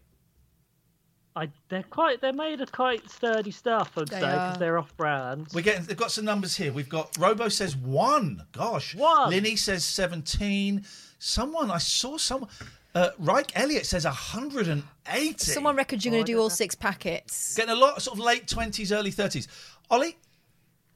[1.36, 2.22] I, they're quite.
[2.22, 5.48] They're made of quite sturdy stuff, I'd They say, because they're off-brand.
[5.54, 5.86] We're getting.
[5.86, 6.74] They've got some numbers here.
[6.74, 8.44] We've got Robo says one.
[8.52, 9.30] Gosh, one.
[9.30, 10.84] Linny says seventeen.
[11.24, 12.50] Someone I saw someone.
[12.96, 14.82] Uh, Reich Elliott says hundred and
[15.14, 15.52] eighty.
[15.52, 17.56] Someone reckons you're going to do all six packets.
[17.56, 19.48] Getting a lot, sort of late twenties, early thirties.
[19.92, 20.18] Ollie,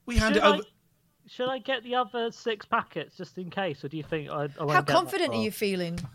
[0.07, 0.63] we hand should it over.
[0.63, 0.65] I,
[1.27, 4.33] should I get the other six packets just in case, or do you think I?
[4.33, 5.99] I won't How get that confident are you feeling?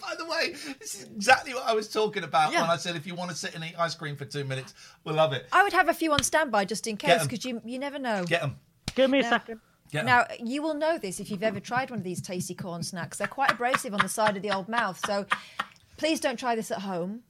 [0.00, 2.62] By the way, this is exactly what I was talking about Yeah.
[2.62, 4.74] when I said if you want to sit and eat ice cream for two minutes,
[5.04, 5.46] we'll love it.
[5.52, 8.24] I would have a few on standby just in case because you you never know.
[8.24, 8.56] Get them.
[8.96, 9.60] Give me a second.
[9.92, 13.18] Now you will know this if you've ever tried one of these tasty corn snacks.
[13.18, 15.26] They're quite abrasive on the side of the old mouth, so
[15.96, 17.22] please don't try this at home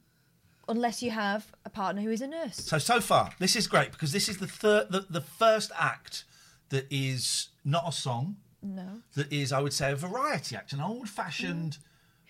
[0.67, 2.57] unless you have a partner who is a nurse.
[2.57, 6.25] So so far, this is great because this is the third, the, the first act
[6.69, 8.37] that is not a song.
[8.61, 9.01] No.
[9.15, 11.77] That is, I would say, a variety act, an old-fashioned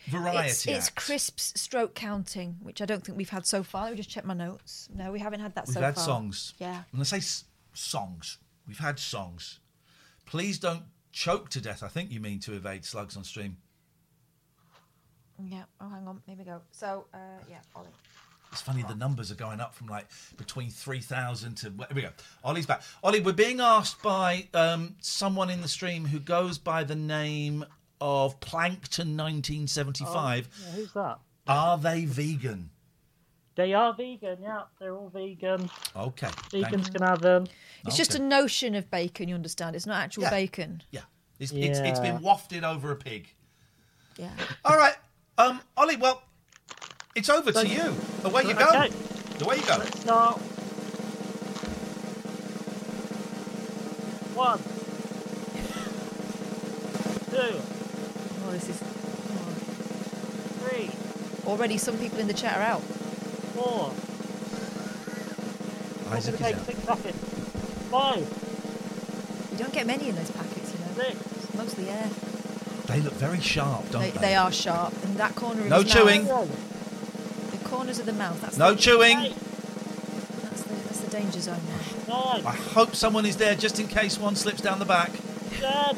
[0.08, 0.12] mm.
[0.12, 3.86] variety It's, it's crisps stroke counting, which I don't think we've had so far.
[3.86, 4.90] Let me just check my notes.
[4.96, 5.82] No, we haven't had that so far.
[5.82, 6.54] We've had songs.
[6.60, 6.84] Yeah.
[6.92, 9.60] When I say s- songs, we've had songs.
[10.30, 11.82] Please don't choke to death.
[11.82, 13.58] I think you mean to evade slugs on stream.
[15.44, 15.64] Yeah.
[15.82, 16.22] Oh, hang on.
[16.28, 16.62] Here we go.
[16.72, 17.18] So, uh,
[17.50, 17.88] yeah, Ollie.
[18.52, 20.08] It's funny the numbers are going up from like
[20.38, 22.10] between three thousand to here we go.
[22.44, 22.84] Ollie's back.
[23.04, 27.66] Ollie, we're being asked by um, someone in the stream who goes by the name
[28.00, 30.48] of Plankton nineteen seventy five.
[30.52, 31.20] Oh, yeah, who's that?
[31.48, 32.70] Are they vegan?
[33.60, 34.38] They are vegan.
[34.42, 35.70] Yeah, they're all vegan.
[35.94, 36.28] Okay.
[36.28, 37.46] Vegans can have them.
[37.86, 39.76] It's just a notion of bacon, you understand.
[39.76, 40.30] It's not actual Yeah.
[40.30, 40.82] bacon.
[40.92, 41.02] Yeah.
[41.40, 42.14] It's, it's, it's Yeah.
[42.14, 43.28] been wafted over a pig.
[44.16, 44.30] Yeah.
[44.64, 44.96] All right,
[45.38, 45.98] um, Ollie.
[45.98, 46.24] Well,
[47.16, 47.94] it's over to you.
[48.24, 48.66] Away you go.
[48.70, 48.94] Okay.
[49.42, 49.76] Away you go.
[49.78, 50.38] Let's start.
[54.36, 54.60] One.
[57.30, 57.60] Two.
[58.46, 58.78] Oh, this is.
[60.64, 60.90] Three.
[61.46, 62.82] Already, some people in the chat are out.
[63.60, 63.92] Four.
[66.16, 66.66] Isaac is Take out.
[66.66, 67.18] six packets.
[67.92, 68.26] Five.
[69.52, 70.94] You don't get many in those packets, you know.
[70.96, 71.20] Six.
[71.44, 72.10] It's mostly air.
[72.88, 74.20] They look very sharp, don't They, they?
[74.20, 74.94] they are sharp.
[75.04, 76.26] And that corner of No his chewing.
[76.26, 78.40] Mouth, the corners of the mouth.
[78.42, 79.18] That's No the, chewing.
[79.20, 81.60] That's the, that's the danger zone
[82.08, 82.32] now.
[82.34, 82.46] Nine.
[82.46, 85.12] I hope someone is there just in case one slips down the back.
[85.60, 85.98] Ten.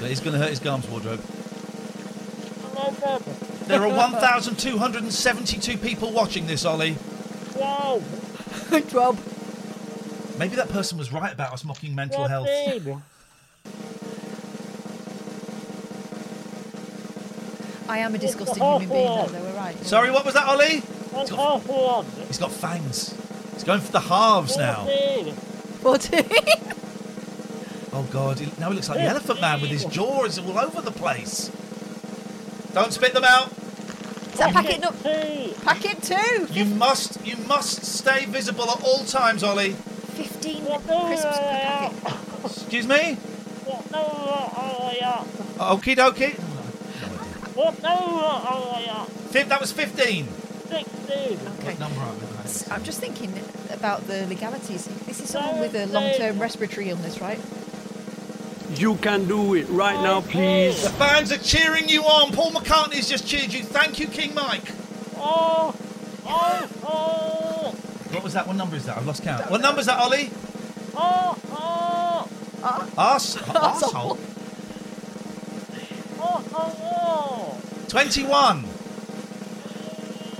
[0.00, 1.20] But he's going to hurt his gums wardrobe.
[2.76, 3.22] Eleven.
[3.72, 6.94] There are 1,272 people watching this, Ollie.
[7.52, 8.04] Twelve.
[8.90, 10.38] Twelve.
[10.38, 12.48] Maybe that person was right about us mocking mental health.
[12.66, 13.02] Thirteen.
[17.88, 19.26] I am a disgusting human being, though.
[19.28, 19.74] They were right.
[19.86, 20.82] Sorry, what was that, Ollie?
[21.14, 22.04] And half one.
[22.26, 23.14] He's got fangs.
[23.54, 24.84] He's going for the halves now.
[25.80, 26.24] Fourteen.
[26.26, 26.72] 14.
[27.94, 28.38] Oh, God.
[28.38, 31.50] He, now he looks like the Elephant Man with his jaws all over the place.
[32.74, 33.50] Don't spit them out.
[34.32, 34.90] Is that packet no?
[35.62, 36.46] Packet two.
[36.50, 39.72] You must, you must stay visible at all times, Ollie.
[39.72, 42.44] Fifteen crisps per packet.
[42.44, 43.14] Excuse me.
[43.64, 45.16] What number are you?
[45.58, 46.34] Okie dokie.
[47.54, 50.28] What number are Fif- that was fifteen.
[50.70, 50.84] Okay.
[51.64, 52.22] What number are we?
[52.70, 53.32] I'm just thinking
[53.70, 54.86] about the legalities.
[55.06, 57.40] This is someone with a long-term respiratory illness, right?
[58.74, 60.82] You can do it right now, please.
[60.82, 62.32] The fans are cheering you on.
[62.32, 63.62] Paul McCartney's just cheered you.
[63.62, 64.72] Thank you, King Mike.
[65.16, 65.74] Oh,
[66.26, 67.74] oh, oh,
[68.12, 68.46] What was that?
[68.46, 68.96] What number is that?
[68.96, 69.50] I've lost count.
[69.50, 70.30] What number is that, Ollie?
[70.96, 72.28] oh, oh,
[72.98, 74.18] Arse, arsehole.
[76.18, 77.88] oh, oh, oh.
[77.88, 78.64] 21.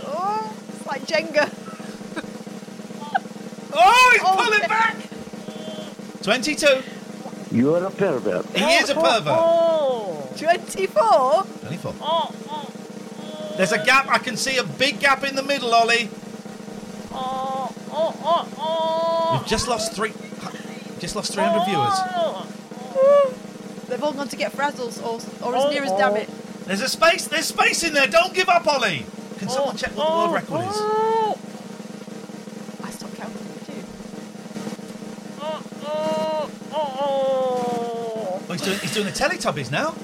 [0.05, 1.51] Oh, it's like Jenga.
[3.75, 4.69] Oh, he's Oh, pulling yeah.
[4.69, 4.97] back.
[6.23, 6.83] 22.
[7.53, 8.47] You're a pervert.
[8.57, 9.27] He is a pervert.
[9.27, 11.45] oh, 24?
[11.69, 11.95] 24.
[12.01, 14.09] oh, oh, There's a gap.
[14.09, 16.09] I can see a big gap in the middle, Ollie.
[17.13, 19.39] oh, oh, oh, oh.
[19.39, 20.13] We've just lost three.
[20.99, 21.93] Just lost 300 viewers.
[21.93, 23.89] Mm.
[23.89, 26.17] They've all gone to get frazzles or, or as near as damn oh.
[26.17, 26.31] it.
[26.67, 27.27] There's a space.
[27.27, 28.07] There's space in there.
[28.07, 29.05] Don't give up, Ollie.
[29.39, 31.12] Can someone check what the world record is?
[38.93, 39.95] He's doing, the Teletubbies now.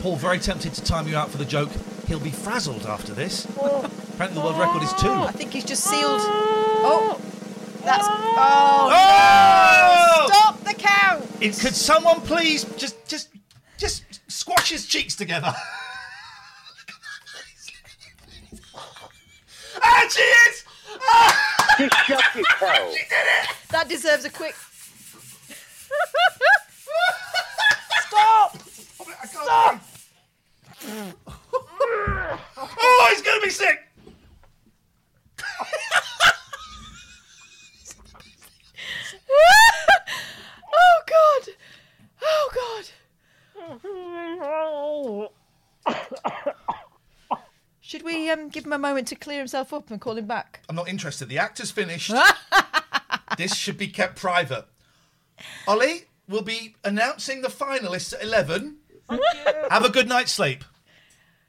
[0.00, 1.70] Paul, very tempted to time you out for the joke.
[2.06, 3.46] He'll be frazzled after this.
[3.46, 5.10] Apparently, the world record is two.
[5.10, 6.20] I think he's just sealed.
[6.20, 7.18] Oh,
[7.84, 8.06] that's.
[8.06, 10.26] Oh, Oh!
[10.28, 10.34] no.
[10.34, 11.24] Stop the count.
[11.40, 13.30] It, could someone please just, just,
[13.78, 15.46] just squash his cheeks together?
[19.82, 20.64] ah, she is!
[21.00, 21.76] Ah!
[21.78, 22.90] Just shut your hell.
[22.92, 23.48] She did it!
[23.70, 24.54] That deserves a quick.
[28.08, 28.56] Stop!
[29.26, 29.80] Stop!
[32.56, 33.80] oh, he's gonna be sick!
[40.72, 41.48] oh God!
[42.22, 42.90] Oh God!
[47.80, 50.60] Should we um, give him a moment to clear himself up and call him back?
[50.68, 51.28] I'm not interested.
[51.28, 52.12] The actor's finished.
[53.38, 54.66] this should be kept private.
[55.66, 58.76] Ollie, we'll be announcing the finalists at 11.
[59.70, 60.64] Have a good night's sleep.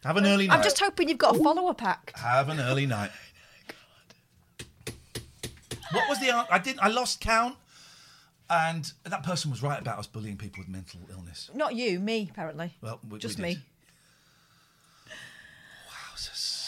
[0.03, 0.57] Have an early night.
[0.57, 2.13] I'm just hoping you've got a follower pack.
[2.15, 3.11] Have an early night.
[5.91, 6.29] What was the?
[6.29, 6.79] an- I didn't.
[6.81, 7.55] I lost count.
[8.47, 11.49] And that person was right about us bullying people with mental illness.
[11.55, 12.75] Not you, me, apparently.
[12.79, 13.53] Well, we, Just we me.
[13.55, 13.61] did.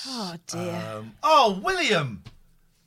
[0.10, 0.84] Oh dear.
[0.96, 2.24] Um, oh, William.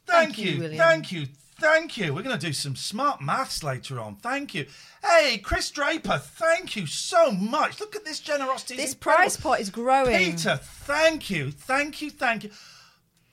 [0.06, 0.58] Thank, Thank you.
[0.58, 0.78] William.
[0.78, 1.26] Thank you.
[1.60, 2.14] Thank you.
[2.14, 4.16] We're going to do some smart maths later on.
[4.16, 4.64] Thank you.
[5.04, 7.80] Hey, Chris Draper, thank you so much.
[7.80, 8.76] Look at this generosity.
[8.76, 9.22] This incredible.
[9.22, 10.16] prize pot is growing.
[10.16, 11.50] Peter, thank you.
[11.50, 12.08] Thank you.
[12.10, 12.50] Thank you.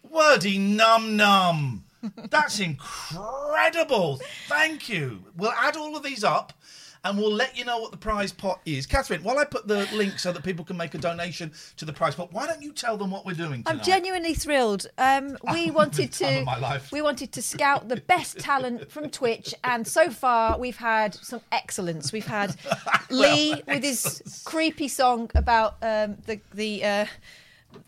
[0.03, 1.85] Wordy num num.
[2.29, 4.19] That's incredible.
[4.49, 5.23] Thank you.
[5.37, 6.51] We'll add all of these up
[7.07, 8.85] and we'll let you know what the prize pot is.
[8.85, 11.93] Catherine, while I put the link so that people can make a donation to the
[11.93, 13.79] prize pot, why don't you tell them what we're doing tonight?
[13.79, 14.87] I'm genuinely thrilled.
[14.97, 16.91] Um, we wanted to my life.
[16.91, 21.41] we wanted to scout the best talent from Twitch, and so far we've had some
[21.51, 22.11] excellence.
[22.11, 22.55] We've had
[23.09, 26.83] Lee with his creepy song about um, the the.
[26.83, 27.05] Uh,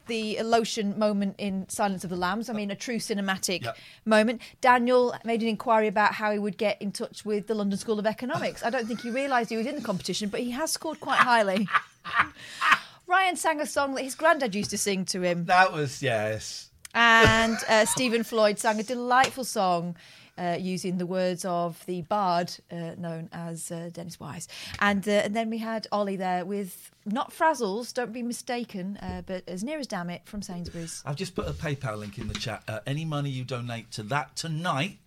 [0.08, 2.50] the lotion moment in Silence of the Lambs.
[2.50, 3.78] I mean, a true cinematic Yep.
[4.06, 4.42] moment.
[4.62, 8.00] Daniel made an inquiry about how he would get in touch with the London School
[8.00, 8.64] of Economics.
[8.64, 11.20] I don't think he realised he was in the competition, but he has scored quite
[11.20, 11.68] highly.
[13.08, 15.46] Ryan sang a song that his granddad used to sing to him.
[15.46, 16.70] That was, yes.
[16.94, 19.96] And uh, Stephen Floyd sang a delightful song
[20.40, 24.48] uh, using the words of the bard uh, known as uh, Dennis Wise.
[24.80, 29.22] And, uh, and then we had Ollie there with not Frazzles, don't be mistaken, uh,
[29.26, 31.04] but as near as damn it from Sainsbury's.
[31.06, 32.64] I've just put a PayPal link in the chat.
[32.68, 35.00] Uh, any money you donate to that tonight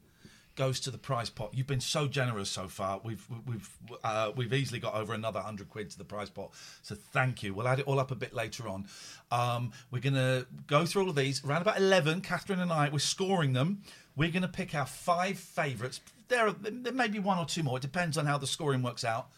[0.55, 1.51] goes to the prize pot.
[1.55, 3.01] You've been so generous so far.
[3.03, 3.71] We've we've
[4.05, 6.51] uh, we've easily got over another hundred quid to the prize pot.
[6.83, 7.55] So thank you.
[7.55, 8.87] We'll add it all up a bit later on.
[9.31, 12.21] Um, we're gonna go through all of these around about eleven.
[12.21, 13.83] Catherine and I we're scoring them.
[14.17, 16.01] We're gonna pick our five favourites.
[16.29, 17.79] There are, there may be one or two more.
[17.79, 19.29] It depends on how the scoring works out.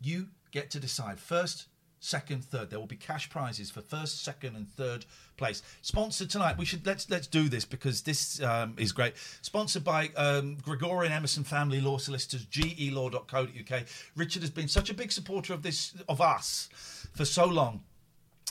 [0.00, 1.66] You get to decide first.
[2.04, 2.68] Second, third.
[2.68, 5.06] There will be cash prizes for first, second, and third
[5.38, 5.62] place.
[5.80, 6.58] Sponsored tonight.
[6.58, 9.14] We should let's let's do this because this um, is great.
[9.40, 13.82] Sponsored by um, Gregorian Emerson Family Law Solicitors, gelaw.co.uk.
[14.16, 16.68] Richard has been such a big supporter of this of us
[17.14, 17.82] for so long,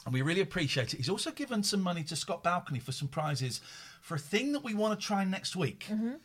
[0.05, 0.97] and we really appreciate it.
[0.97, 3.61] He's also given some money to Scott Balcony for some prizes
[4.03, 5.87] for a thing that we want to try next week.
[5.89, 6.15] Mm-hmm.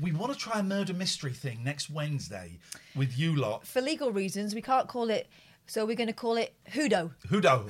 [0.00, 2.58] We want to try a murder mystery thing next Wednesday
[2.94, 3.66] with you lot.
[3.66, 5.28] For legal reasons, we can't call it,
[5.66, 7.10] so we're going to call it Hudo.
[7.28, 7.68] Hudo.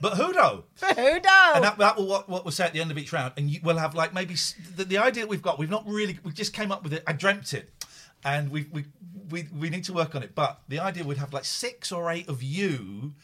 [0.00, 0.62] But Hudo.
[0.80, 1.54] Hudo.
[1.54, 3.50] And that, that will what, what we'll say at the end of each round, and
[3.50, 4.34] you, we'll have like maybe
[4.76, 5.58] the, the idea that we've got.
[5.58, 6.18] We've not really.
[6.22, 7.02] We just came up with it.
[7.06, 7.70] I dreamt it,
[8.24, 8.84] and we we
[9.28, 10.34] we we need to work on it.
[10.34, 13.14] But the idea we'd have like six or eight of you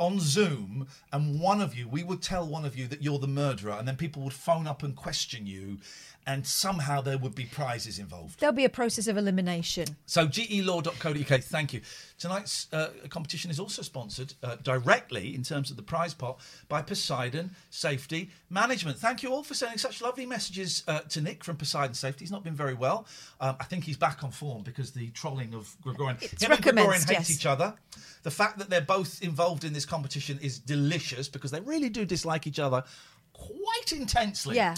[0.00, 3.28] on Zoom, and one of you, we would tell one of you that you're the
[3.28, 5.78] murderer, and then people would phone up and question you,
[6.26, 8.40] and somehow there would be prizes involved.
[8.40, 9.96] There'll be a process of elimination.
[10.06, 11.80] So gelaw.co.uk, thank you.
[12.18, 16.82] Tonight's uh, competition is also sponsored uh, directly in terms of the prize pot by
[16.82, 18.98] Poseidon Safety Management.
[18.98, 22.24] Thank you all for sending such lovely messages uh, to Nick from Poseidon Safety.
[22.24, 23.06] He's not been very well.
[23.40, 26.18] Um, I think he's back on form because the trolling of Gregorian.
[26.20, 27.30] It's Him and Gregorian hate yes.
[27.30, 27.74] each other.
[28.22, 32.04] The fact that they're both involved in this competition is delicious because they really do
[32.04, 32.84] dislike each other
[33.32, 34.56] quite intensely.
[34.56, 34.74] Yeah.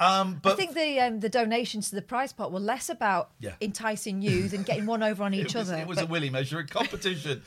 [0.00, 3.30] Um, but I think the um, the donations to the prize pot were less about
[3.40, 3.54] Yeah.
[3.60, 5.80] enticing you than getting one over on it each was, other.
[5.80, 7.42] It was But- a willy measuring competition.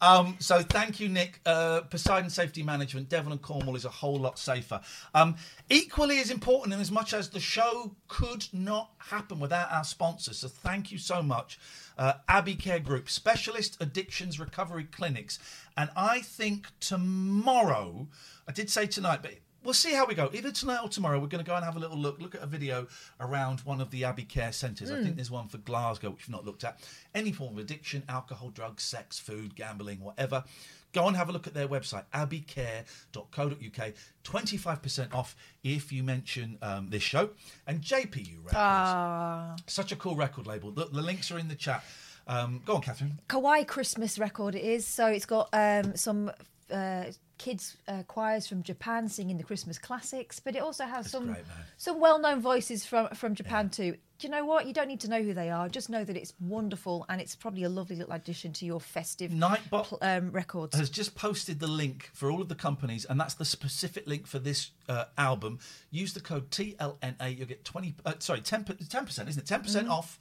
[0.00, 1.40] um, so thank you, Nick.
[1.46, 4.80] Uh, Poseidon Safety Management, Devon and Cornwall is a whole lot safer.
[5.14, 5.36] Um,
[5.70, 10.38] equally as important, and as much as the show could not happen without our sponsors,
[10.38, 11.58] so thank you so much.
[11.98, 15.38] Uh, Abbey Care Group, specialist addictions recovery clinics.
[15.76, 18.08] And I think tomorrow,
[18.48, 19.32] I did say tonight, but
[19.64, 20.30] we'll see how we go.
[20.32, 22.42] Either tonight or tomorrow, we're going to go and have a little look, look at
[22.42, 22.86] a video
[23.20, 24.90] around one of the Abbey Care centres.
[24.90, 25.02] I Mm.
[25.04, 26.80] think there's one for Glasgow, which we've not looked at.
[27.14, 30.44] Any form of addiction, alcohol, drugs, sex, food, gambling, whatever.
[30.92, 33.92] Go and have a look at their website, abbeycare.co.uk.
[34.24, 37.30] 25% off if you mention um, this show.
[37.66, 38.54] And JPU Records.
[38.56, 39.56] Ah.
[39.66, 40.70] Such a cool record label.
[40.70, 41.84] The, the links are in the chat.
[42.26, 43.18] Um, go on, Catherine.
[43.28, 44.86] Kawaii Christmas record it is.
[44.86, 46.30] So it's got um, some
[46.70, 47.04] uh,
[47.42, 51.44] kids uh, choirs from Japan singing the Christmas classics, but it also has some great,
[51.76, 53.96] some well-known voices from from Japan too.
[54.18, 54.66] Do you know what?
[54.68, 55.68] You don't need to know who they are.
[55.68, 59.32] Just know that it's wonderful and it's probably a lovely little addition to your festive
[59.32, 60.76] Nightbot pl- um, records.
[60.76, 64.26] has just posted the link for all of the companies, and that's the specific link
[64.28, 65.58] for this uh, album.
[65.90, 67.94] Use the code TLNA, you'll get twenty.
[68.06, 69.46] Uh, sorry, 10 percent, isn't it?
[69.46, 69.98] Ten percent Mhm.
[69.98, 70.20] off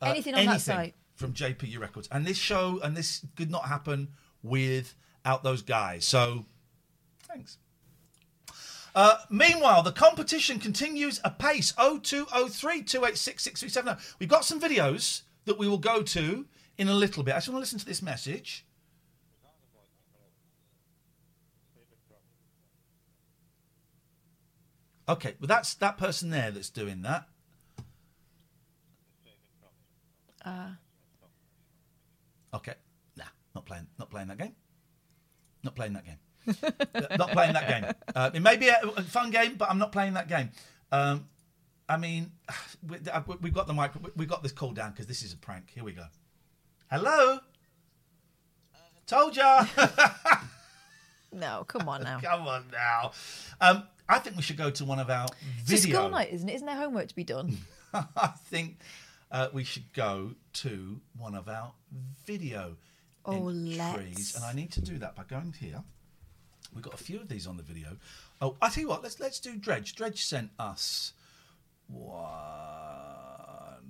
[0.00, 0.94] uh, Anything on that site.
[1.16, 2.08] from JPU Records.
[2.10, 4.08] And this show and this could not happen
[4.42, 6.04] without those guys.
[6.04, 6.44] So,
[7.32, 7.58] thanks.
[8.94, 11.72] Uh, meanwhile, the competition continues apace.
[11.72, 14.16] 0203 286 6370.
[14.18, 17.32] We've got some videos that we will go to in a little bit.
[17.32, 18.66] I just want to listen to this message.
[25.08, 27.26] Okay, well that's that person there that's doing that.
[30.44, 30.70] Uh,
[32.54, 32.74] Okay,
[33.16, 33.24] nah,
[33.54, 34.54] not playing, not playing that game.
[35.62, 36.18] Not playing that game.
[36.48, 37.92] Uh, not playing that game.
[38.14, 40.50] Uh, it may be a, fun game, but I'm not playing that game.
[40.90, 41.28] Um,
[41.88, 42.32] I mean,
[42.88, 43.92] we, uh, we've got the mic.
[44.16, 45.70] We've got this call down because this is a prank.
[45.74, 46.04] Here we go.
[46.90, 47.38] Hello.
[49.06, 49.66] Told ya.
[51.32, 52.20] no, come on now.
[52.20, 53.12] Come on now.
[53.60, 55.26] Um, I think we should go to one of our
[55.60, 55.98] It's a video.
[56.00, 56.54] school night, isn't it?
[56.54, 57.56] Isn't there homework to be done?
[57.94, 58.78] I think
[59.30, 61.72] uh, we should go to one of our
[62.26, 62.76] video
[63.24, 64.34] Oh, entries, let's.
[64.34, 65.82] and I need to do that by going here.
[66.74, 67.96] We've got a few of these on the video.
[68.40, 69.94] Oh, I tell you what, let's let's do Dredge.
[69.94, 71.12] Dredge sent us
[71.86, 72.22] one.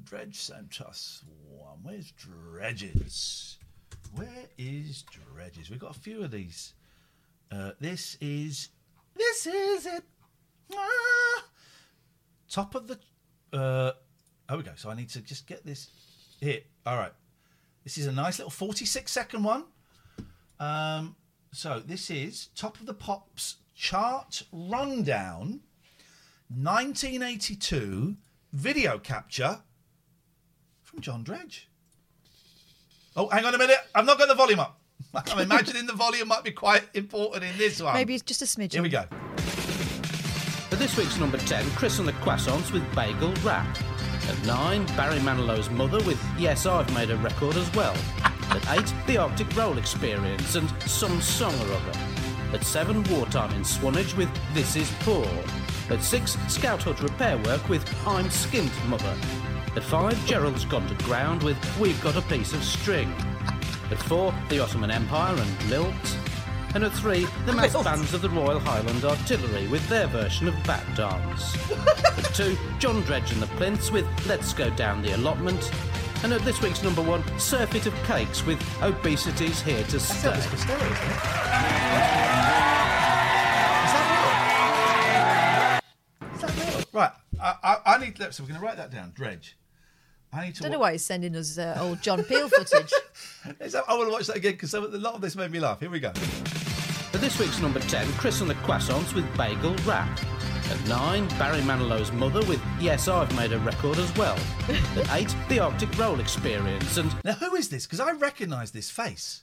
[0.04, 1.78] Dredge sent us one.
[1.82, 3.58] Where's Dredges?
[4.14, 5.70] Where is Dredges?
[5.70, 6.74] We've got a few of these.
[7.50, 8.68] Uh, this is
[9.14, 10.04] this is it.
[10.74, 11.44] Ah!
[12.50, 12.98] Top of the.
[13.52, 13.92] Uh,
[14.48, 14.72] oh, we go.
[14.76, 15.88] So I need to just get this
[16.40, 16.60] here.
[16.84, 17.12] All right.
[17.84, 19.64] This is a nice little 46 second one.
[20.60, 21.16] Um,
[21.52, 25.60] so this is Top of the Pops chart rundown
[26.48, 28.16] 1982
[28.52, 29.60] video capture
[30.82, 31.68] from John Dredge.
[33.16, 33.76] Oh, hang on a minute.
[33.94, 34.80] I've not got the volume up.
[35.14, 37.94] I'm imagining the volume might be quite important in this one.
[37.94, 38.72] Maybe it's just a smidgen.
[38.72, 39.04] Here we go.
[40.70, 43.66] For this week's number 10, Chris and the Croissants with Bagel Wrap.
[44.26, 47.94] At 9, Barry Manilow's mother with Yes, I've Made a Record as well.
[48.54, 51.98] At 8, The Arctic Roll Experience and Some Song or Other.
[52.52, 55.26] At 7, Wartime in Swanage with This Is Poor.
[55.88, 59.16] At 6, Scout Hut Repair Work with I'm Skint Mother.
[59.74, 63.10] At 5, Gerald's Gone to Ground with We've Got a Piece of String.
[63.90, 66.18] At 4, The Ottoman Empire and Lilt.
[66.74, 70.54] And at 3, the massed bands of the Royal Highland Artillery with their version of
[70.64, 71.70] Bat Dance.
[72.18, 75.70] at 2, John Dredge and the Plinths with Let's Go Down the Allotment.
[76.22, 80.30] And at this week's number 1, Surfeit of Cakes with Obesity's Here to Stay.
[86.92, 87.10] Right.
[87.40, 88.18] I, I, I need.
[88.18, 89.12] So we're going to write that down.
[89.14, 89.56] Dredge.
[90.32, 90.62] I need to.
[90.62, 92.92] don't know why he's sending us uh, old John Peel footage.
[93.58, 95.80] That- I want to watch that again because a lot of this made me laugh.
[95.80, 96.08] Here we go.
[96.08, 100.08] At this week's number 10, Chris and the Croissants with Bagel Rap.
[100.72, 104.38] At 9, Barry Manilow's mother with Yes, I've Made a Record as well.
[104.96, 107.84] At 8, The Arctic Roll Experience and Now, who is this?
[107.84, 109.42] Because I recognise this face.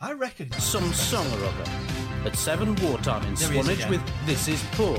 [0.00, 1.70] I recognise Some Song or Other.
[2.24, 3.90] At 7, Wartime in There he is Swanage again.
[3.92, 4.98] with This Is Poor.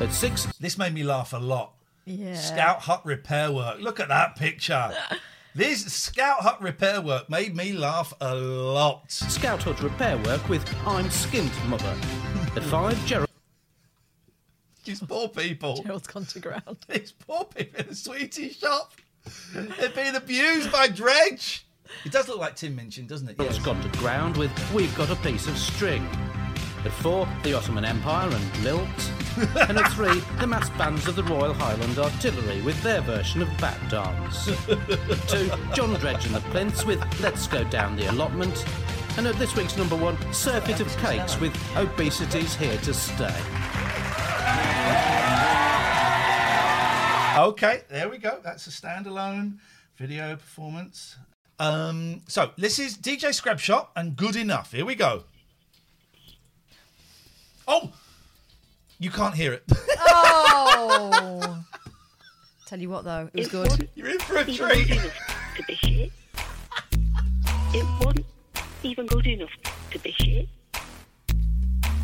[0.00, 1.74] At 6, This made me laugh a lot.
[2.06, 2.34] Yeah.
[2.34, 3.80] Scout Hut repair work.
[3.80, 4.94] Look at that picture.
[5.54, 9.12] this Scout Hut repair work made me laugh a lot.
[9.12, 11.94] Scout Hut Repair Work with I'm Skint Mother.
[12.56, 13.28] At 5, Gerald.
[14.84, 15.82] These poor people.
[15.82, 16.76] Gerald's gone to ground.
[16.88, 18.92] These poor people in the sweetie shop.
[19.54, 21.66] They're being abused by Dredge.
[22.04, 23.36] It does look like Tim Minchin, doesn't it?
[23.40, 26.06] it's gone to ground with We've Got a Piece of String.
[26.84, 29.10] At four, the Ottoman Empire and Lilt.
[29.68, 33.48] and at three, the mass bands of the Royal Highland Artillery with their version of
[33.58, 34.48] Bat Dance.
[34.68, 38.64] at two, John Dredge and the Plinths with Let's Go Down the Allotment.
[39.16, 43.34] And at this week's number one, Surfeit of Cakes with Obesity's Here to Stay.
[47.36, 48.38] Okay, there we go.
[48.44, 49.58] That's a standalone
[49.96, 51.16] video performance.
[51.58, 54.70] Um, so this is DJ Scrabshot and Good Enough.
[54.70, 55.24] Here we go.
[57.66, 57.92] Oh,
[59.00, 59.64] you can't hear it.
[60.16, 61.64] Oh.
[62.66, 63.88] Tell you what, though, it was good.
[63.94, 64.88] You're in for a even treat.
[64.88, 66.12] good enough to be shit.
[67.74, 68.26] It wasn't
[68.82, 69.50] even good enough
[69.90, 70.48] to be shit.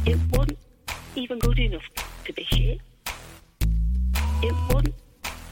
[0.07, 0.59] It wasn't
[1.15, 1.85] even good enough
[2.25, 2.81] to be shit.
[4.43, 4.95] It wasn't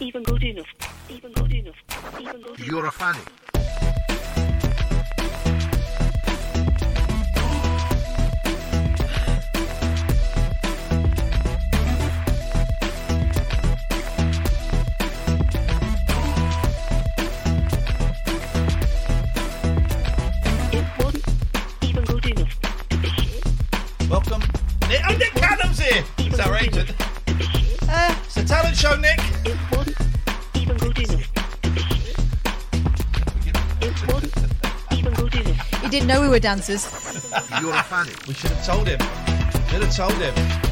[0.01, 0.67] even good enough.
[1.09, 1.75] Even good enough.
[2.21, 2.67] Even good enough.
[2.67, 3.19] You're a fanny.
[20.73, 21.29] It wasn't
[21.83, 23.45] even good enough to be shit.
[24.09, 24.43] Welcome.
[24.89, 26.05] Nick, oh, Nick Cannon's here.
[26.19, 26.93] It's our agent.
[27.29, 29.19] it's a talent show, Nick.
[35.89, 36.85] He didn't know we were dancers.
[37.63, 38.13] You're a fanny.
[38.27, 39.01] We should have told him.
[39.71, 40.68] Should have told him.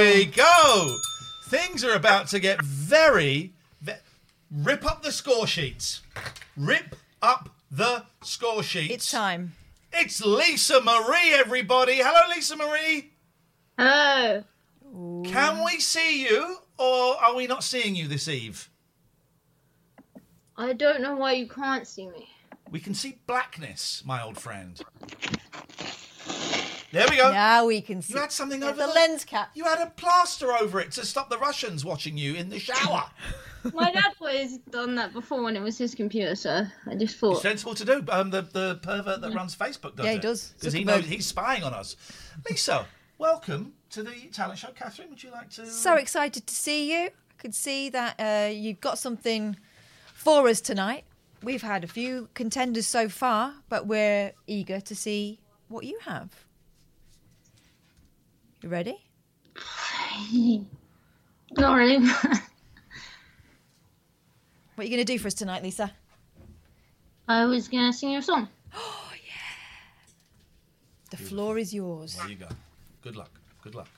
[0.00, 0.96] We go.
[1.48, 3.92] Things are about to get very, ve-
[4.50, 6.00] rip up the score sheets.
[6.56, 8.94] Rip up the score sheets.
[8.94, 9.52] It's time.
[9.92, 11.96] It's Lisa Marie, everybody.
[11.96, 13.10] Hello, Lisa Marie.
[13.78, 14.44] Hello.
[15.24, 18.70] Can we see you, or are we not seeing you this eve?
[20.56, 22.28] I don't know why you can't see me.
[22.70, 24.80] We can see blackness, my old friend.
[26.92, 27.30] There we go.
[27.32, 28.14] Now we can see.
[28.14, 29.50] You had something over the the lens cap.
[29.54, 33.04] You had a plaster over it to stop the Russians watching you in the shower.
[33.74, 37.32] My dad always done that before when it was his computer, so I just thought.
[37.34, 38.04] It's sensible to do.
[38.08, 40.22] Um, the the pervert that runs Facebook does Yeah, he it.
[40.22, 40.52] does.
[40.58, 41.96] because he knows he's spying on us.
[42.48, 42.86] Lisa,
[43.18, 44.68] welcome to the talent show.
[44.74, 45.66] Catherine, would you like to?
[45.66, 47.06] So excited to see you.
[47.08, 49.56] I could see that uh, you've got something
[50.14, 51.04] for us tonight.
[51.42, 55.38] We've had a few contenders so far, but we're eager to see
[55.68, 56.44] what you have.
[58.62, 58.96] You ready?
[61.58, 62.08] Not really.
[64.80, 65.92] What are you going to do for us tonight, Lisa?
[67.28, 68.48] I was gonna sing you a song.
[68.74, 70.06] Oh, yeah.
[71.10, 72.16] The floor is yours.
[72.16, 72.48] There you go.
[73.02, 73.30] Good luck.
[73.62, 73.88] Good luck.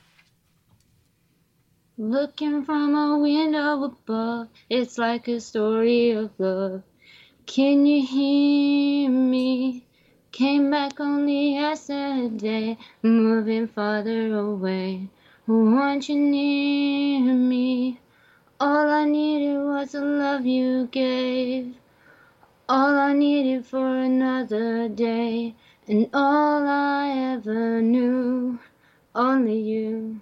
[1.96, 6.82] Looking from a window above, it's like a story of love.
[7.46, 9.86] Can you hear me?
[10.33, 15.09] Came back only yesterday, moving farther away.
[15.47, 18.01] Want you near me?
[18.59, 21.74] All I needed was the love you gave.
[22.66, 25.55] All I needed for another day,
[25.87, 28.59] and all I ever knew,
[29.14, 30.18] only you.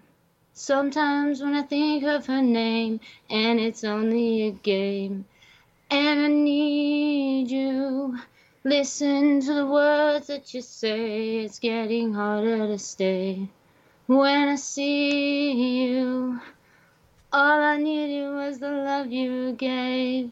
[0.53, 2.99] Sometimes when I think of her name,
[3.31, 5.27] and it's only a game,
[5.89, 8.19] and I need you.
[8.63, 13.49] Listen to the words that you say, it's getting harder to stay.
[14.07, 16.39] When I see you,
[17.33, 20.31] all I needed was the love you gave.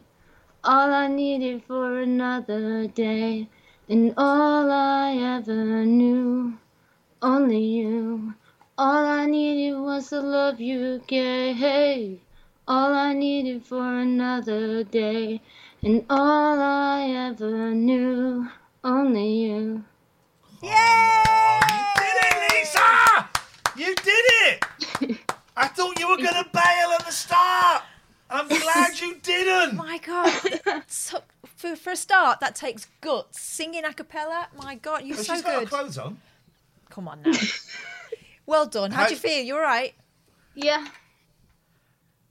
[0.63, 3.49] All I needed for another day,
[3.89, 6.53] and all I ever knew,
[7.23, 8.35] only you.
[8.77, 12.19] All I needed was the love you gave.
[12.67, 15.41] All I needed for another day,
[15.83, 18.47] and all I ever knew,
[18.83, 19.83] only you.
[20.61, 20.71] Yay!
[20.71, 21.59] Oh,
[21.97, 23.29] you did it, Lisa!
[23.75, 24.25] You did
[25.11, 25.17] it!
[25.55, 27.83] I thought you were going to bail at the start.
[28.29, 29.75] I'm glad you didn't.
[29.77, 31.21] My God, so,
[31.55, 33.39] for, for a start, that takes guts.
[33.41, 35.69] Singing a cappella, my God, you're Oh, so she's got good.
[35.69, 36.17] clothes on.
[36.89, 37.31] Come on now.
[38.45, 38.91] well done.
[38.91, 39.43] How do you feel?
[39.43, 39.93] You all right?
[40.55, 40.87] Yeah.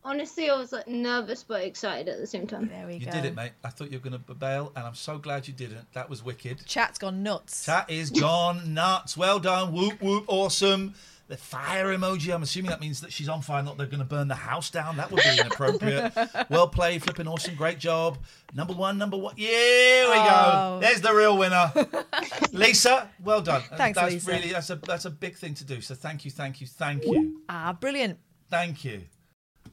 [0.04, 2.68] Honestly, I was like nervous but excited at the same time.
[2.68, 3.06] There we go.
[3.06, 3.52] You did it, mate.
[3.64, 5.92] I thought you were going to bail, and I'm so glad you didn't.
[5.92, 6.64] That was wicked.
[6.66, 7.66] Chat's gone nuts.
[7.66, 9.16] Chat is gone nuts.
[9.16, 9.72] Well done.
[9.72, 10.24] Whoop, whoop.
[10.28, 10.94] Awesome.
[11.26, 12.32] The fire emoji.
[12.34, 14.70] I'm assuming that means that she's on fire, not they're going to burn the house
[14.70, 14.96] down.
[14.96, 16.14] That would be inappropriate.
[16.48, 17.02] well played.
[17.02, 17.54] Flipping awesome.
[17.54, 18.16] Great job.
[18.54, 19.34] Number one, number one.
[19.36, 20.78] Yeah, we Oh.
[20.80, 20.80] go.
[20.80, 21.70] There's the real winner.
[22.52, 23.62] Lisa, well done.
[23.76, 24.30] Thanks, that's Lisa.
[24.30, 25.82] really that's a that's a big thing to do.
[25.82, 27.42] So thank you, thank you, thank you.
[27.50, 28.18] Ah, brilliant.
[28.48, 29.02] Thank you.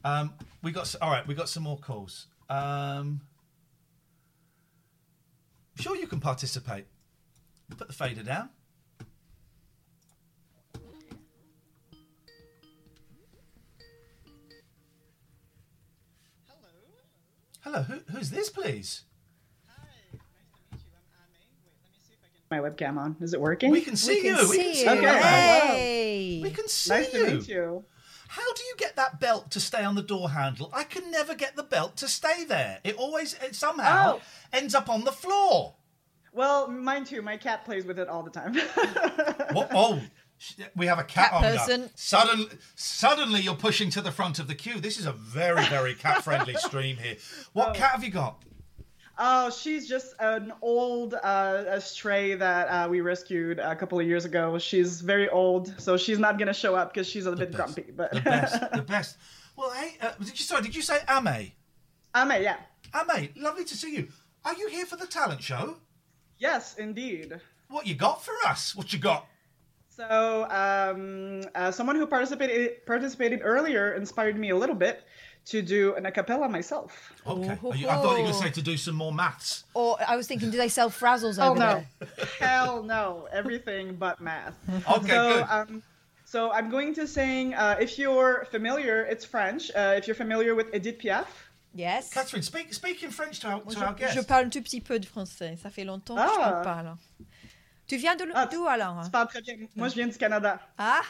[0.04, 1.26] Um, we got all right.
[1.26, 2.26] We got some more calls.
[2.48, 3.20] Um,
[5.78, 6.86] sure, you can participate.
[7.76, 8.50] Put the fader down.
[17.62, 17.82] Hello.
[17.82, 19.02] Who, who's this, please?
[22.50, 23.16] my webcam on.
[23.20, 23.70] Is it working?
[23.70, 24.36] We can see you.
[24.48, 24.90] We can see you.
[24.90, 25.20] Okay.
[25.20, 26.40] Hey.
[26.42, 27.26] We can see nice you.
[27.26, 27.84] to meet you.
[28.36, 30.70] How do you get that belt to stay on the door handle?
[30.74, 32.80] I can never get the belt to stay there.
[32.84, 34.20] It always it somehow Oh.
[34.52, 35.74] ends up on the floor.
[36.34, 37.22] Well, mine too.
[37.22, 38.54] My cat plays with it all the time.
[39.52, 39.70] What?
[39.72, 40.02] Oh,
[40.74, 41.56] we have a cat, Cat on now.
[41.56, 41.90] person.
[41.94, 44.80] Suddenly, suddenly you're pushing to the front of the queue.
[44.80, 47.16] This is a very, very cat-friendly stream here.
[47.54, 47.72] What oh.
[47.72, 48.42] cat have you got?
[49.18, 54.26] Oh, she's just an old uh, stray that uh, we rescued a couple of years
[54.26, 54.58] ago.
[54.58, 57.86] She's very old, so she's not gonna show up because she's a bit grumpy.
[57.96, 59.16] But The best, the best.
[59.56, 60.62] Well, hey, uh, did you sorry?
[60.62, 61.52] Did you say Ame?
[62.14, 62.56] Ame, yeah.
[62.94, 64.08] Ame, lovely to see you.
[64.44, 65.76] Are you here for the talent show?
[66.38, 67.40] Yes, indeed.
[67.68, 68.76] What you got for us?
[68.76, 69.26] What you got?
[69.88, 75.04] So, um, uh, someone who participated participated earlier inspired me a little bit
[75.46, 77.12] to do an a cappella myself.
[77.26, 77.56] Okay.
[77.78, 79.64] You- I thought you were going to say to do some more maths.
[79.74, 81.86] Or I was thinking, do they sell frazzles Oh no, there?
[82.40, 84.54] hell no, everything but math.
[84.96, 85.46] Okay, so, good.
[85.48, 85.82] Um,
[86.24, 87.54] so I'm going to sing.
[87.54, 89.70] Uh, if you're familiar, it's French.
[89.74, 91.26] Uh, if you're familiar with Edith Piaf.
[91.74, 92.12] Yes.
[92.12, 94.14] Catherine, speak speak in French to our, to Je, our guest.
[94.14, 95.56] je parle un tout petit peu de français.
[95.62, 96.50] Ça fait longtemps que je Ah.
[96.50, 96.78] parle pas.
[96.80, 96.96] alors.
[97.86, 99.54] Tu viens de d'où alors Je parle très bien.
[99.76, 100.58] Moi, je viens du Canada.
[100.76, 101.02] Ah,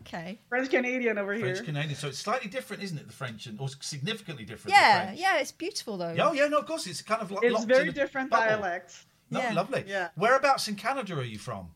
[0.00, 0.38] okay.
[0.50, 1.54] French Canadian over here.
[1.54, 3.06] French Canadian, so it's slightly different, isn't it?
[3.06, 4.76] The French, and or significantly different.
[4.76, 6.14] Yeah, yeah, it's beautiful though.
[6.18, 8.44] Oh yeah, no, of course, it's kind of lo- It's very in a different bubble.
[8.46, 9.04] dialect.
[9.30, 9.54] No, Yeah.
[9.54, 9.84] lovely.
[9.86, 10.08] Yeah.
[10.16, 11.70] Whereabouts in Canada are you from?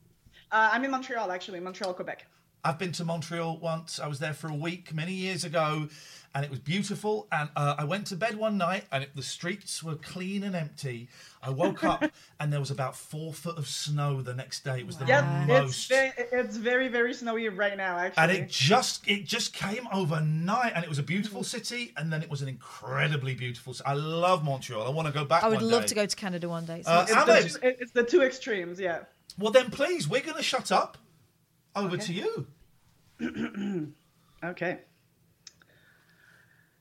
[0.52, 2.26] Uh, I'm in Montreal, actually, Montreal, Quebec.
[2.62, 3.98] I've been to Montreal once.
[3.98, 5.88] I was there for a week many years ago,
[6.36, 7.26] and it was beautiful.
[7.32, 10.54] And uh, I went to bed one night, and it, the streets were clean and
[10.54, 11.08] empty.
[11.42, 12.04] I woke up,
[12.40, 14.80] and there was about four foot of snow the next day.
[14.80, 15.88] It was the Yeah, it's most.
[15.88, 18.22] very, it's very, very snowy right now, actually.
[18.22, 22.22] and it just it just came overnight, and it was a beautiful city, and then
[22.22, 23.72] it was an incredibly beautiful.
[23.72, 24.86] ci- I love Montreal.
[24.86, 25.42] I want to go back.
[25.42, 25.88] I would one love day.
[25.88, 26.82] To go to Canada one day.
[26.82, 29.04] So Uh, it's- it's, the, two- it's the two extremes, yeah.
[29.38, 30.98] Well, then, please, we're going to shut up.
[31.74, 32.46] Over to you.
[34.42, 34.78] Ok.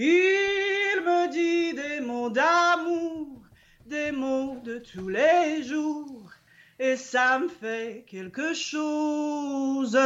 [0.00, 3.42] Il me dit des mots d'amour,
[3.84, 6.30] des mots de tous les jours,
[6.78, 9.98] et ça me fait quelque chose.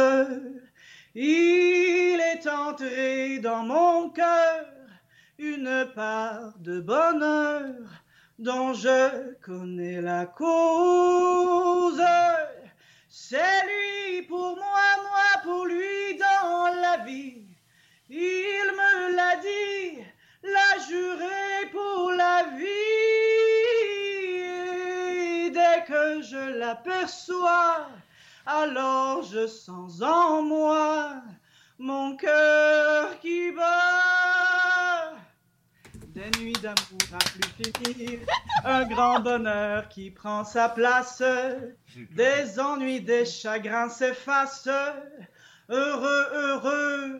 [1.13, 4.65] Il est entré dans mon cœur
[5.37, 7.75] une part de bonheur
[8.39, 12.01] dont je connais la cause.
[13.09, 13.37] C'est
[13.67, 17.42] lui pour moi, moi pour lui dans la vie.
[18.15, 19.97] Il me l'a dit,
[20.43, 22.69] l'a juré pour la vie.
[25.51, 27.87] Dès que je l'aperçois,
[28.45, 31.23] alors je sens en moi
[31.79, 35.13] mon cœur qui bat.
[36.09, 36.75] Des nuits d'amour
[37.13, 38.19] à plus finir,
[38.63, 41.23] un grand bonheur qui prend sa place,
[42.11, 44.69] des ennuis, des chagrins s'effacent,
[45.67, 47.19] heureux, heureux,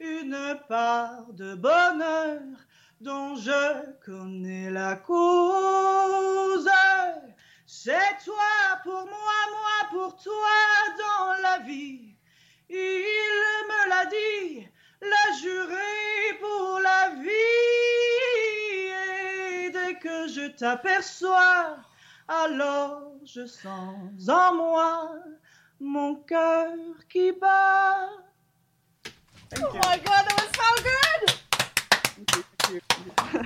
[0.00, 2.40] une part de bonheur
[3.00, 6.68] dont je connais la cause.
[7.66, 10.58] C'est toi pour moi, moi pour toi
[10.98, 12.14] dans la vie.
[12.68, 14.68] Il me l'a dit,
[15.00, 17.28] l'a juré pour la vie.
[19.64, 21.76] Et dès que je t'aperçois,
[22.26, 25.14] alors je sens en moi
[25.80, 26.74] mon cœur
[27.08, 28.10] qui bat.
[29.56, 31.34] Oh my god, that was so good!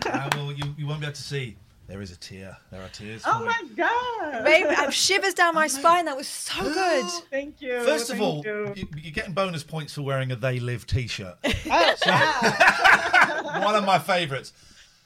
[0.07, 1.57] Ah, well, you, you won't be able to see.
[1.89, 2.57] There is a tear.
[2.71, 3.23] There are tears.
[3.27, 3.75] Oh my you.
[3.77, 4.45] god!
[4.45, 6.05] Babe, I have shivers down my spine.
[6.07, 7.05] That was so good.
[7.31, 7.81] Thank you.
[7.83, 8.73] First of thank all, you.
[8.77, 11.37] you, you're getting bonus points for wearing a They Live t-shirt.
[13.45, 14.53] Oh, One of my favourites.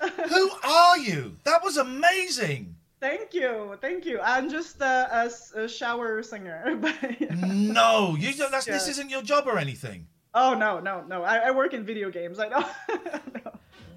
[0.01, 1.37] Who are you?
[1.45, 2.75] That was amazing.
[3.01, 4.21] Thank you, thank you.
[4.23, 5.31] I'm just a
[5.69, 6.77] shower singer.
[6.81, 6.95] but-
[7.31, 10.07] No, you don't, that's, this isn't your job or anything.
[10.37, 11.25] Oh no, no, no.
[11.25, 12.39] I, I work in video games.
[12.39, 12.65] I know.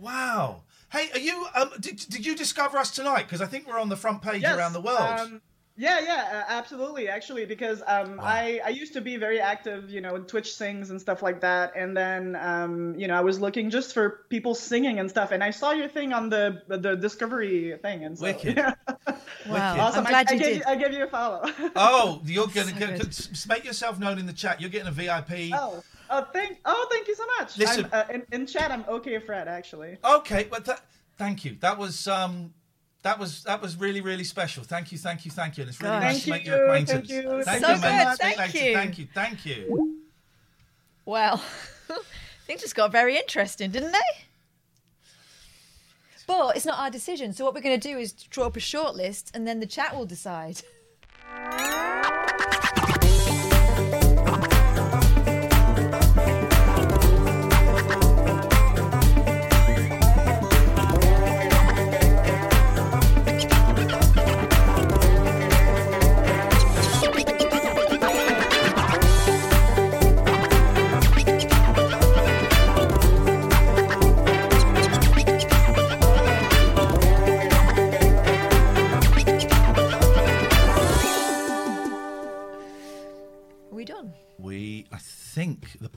[0.01, 0.61] Wow.
[0.91, 1.45] Hey, are you?
[1.53, 3.23] Um, did, did you discover us tonight?
[3.23, 5.19] Because I think we're on the front page Yes, around the world.
[5.19, 5.41] Um,
[5.77, 7.07] yeah, yeah, uh, absolutely.
[7.07, 10.89] Actually, because um, I I used to be very active, you know, in Twitch sings
[10.89, 14.55] and stuff like that, and then um, you know, I was looking just for people
[14.55, 18.25] singing and stuff, and I saw your thing on the the Discovery thing, and so
[18.25, 18.57] Wicked.
[18.57, 18.73] yeah.
[19.47, 19.79] Wow.
[19.79, 20.05] awesome.
[20.05, 20.63] I'm glad I, you I gave did.
[20.65, 21.41] I gave you a follow.
[21.75, 24.59] oh, you're gonna So get, make yourself known in the chat.
[24.59, 25.53] You're getting a VIP.
[25.53, 27.57] oh, oh, thank oh, thank you so much.
[27.57, 29.47] Listen- I'm, uh, in, in chat, I'm okay, Fred.
[29.47, 29.97] Actually.
[30.03, 30.81] Okay, but that,
[31.17, 31.57] thank you.
[31.59, 32.53] That was um,
[33.03, 34.63] that was that was really really special.
[34.63, 35.63] Thank you, thank you, thank you.
[35.63, 36.03] And it's really Gosh.
[36.03, 37.07] nice to Thank make your acquaintance.
[37.07, 37.43] thank you.
[37.43, 38.65] Thank So you, good, Speak thank later.
[38.67, 38.73] you.
[38.75, 39.99] Thank you, thank you.
[41.05, 41.37] Well,
[42.45, 43.99] things just got very interesting, didn't they?
[46.27, 47.33] But it's not our decision.
[47.33, 49.65] So what we're going to do is draw up a short list, and then the
[49.65, 50.61] chat will decide.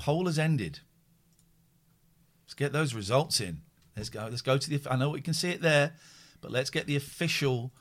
[0.03, 0.81] Poll has ended.
[2.45, 3.63] Let's get those results in.
[3.97, 4.27] Let's go.
[4.29, 4.93] Let's go to the.
[4.93, 5.93] I know we can see it there,
[6.41, 7.73] but let's get the official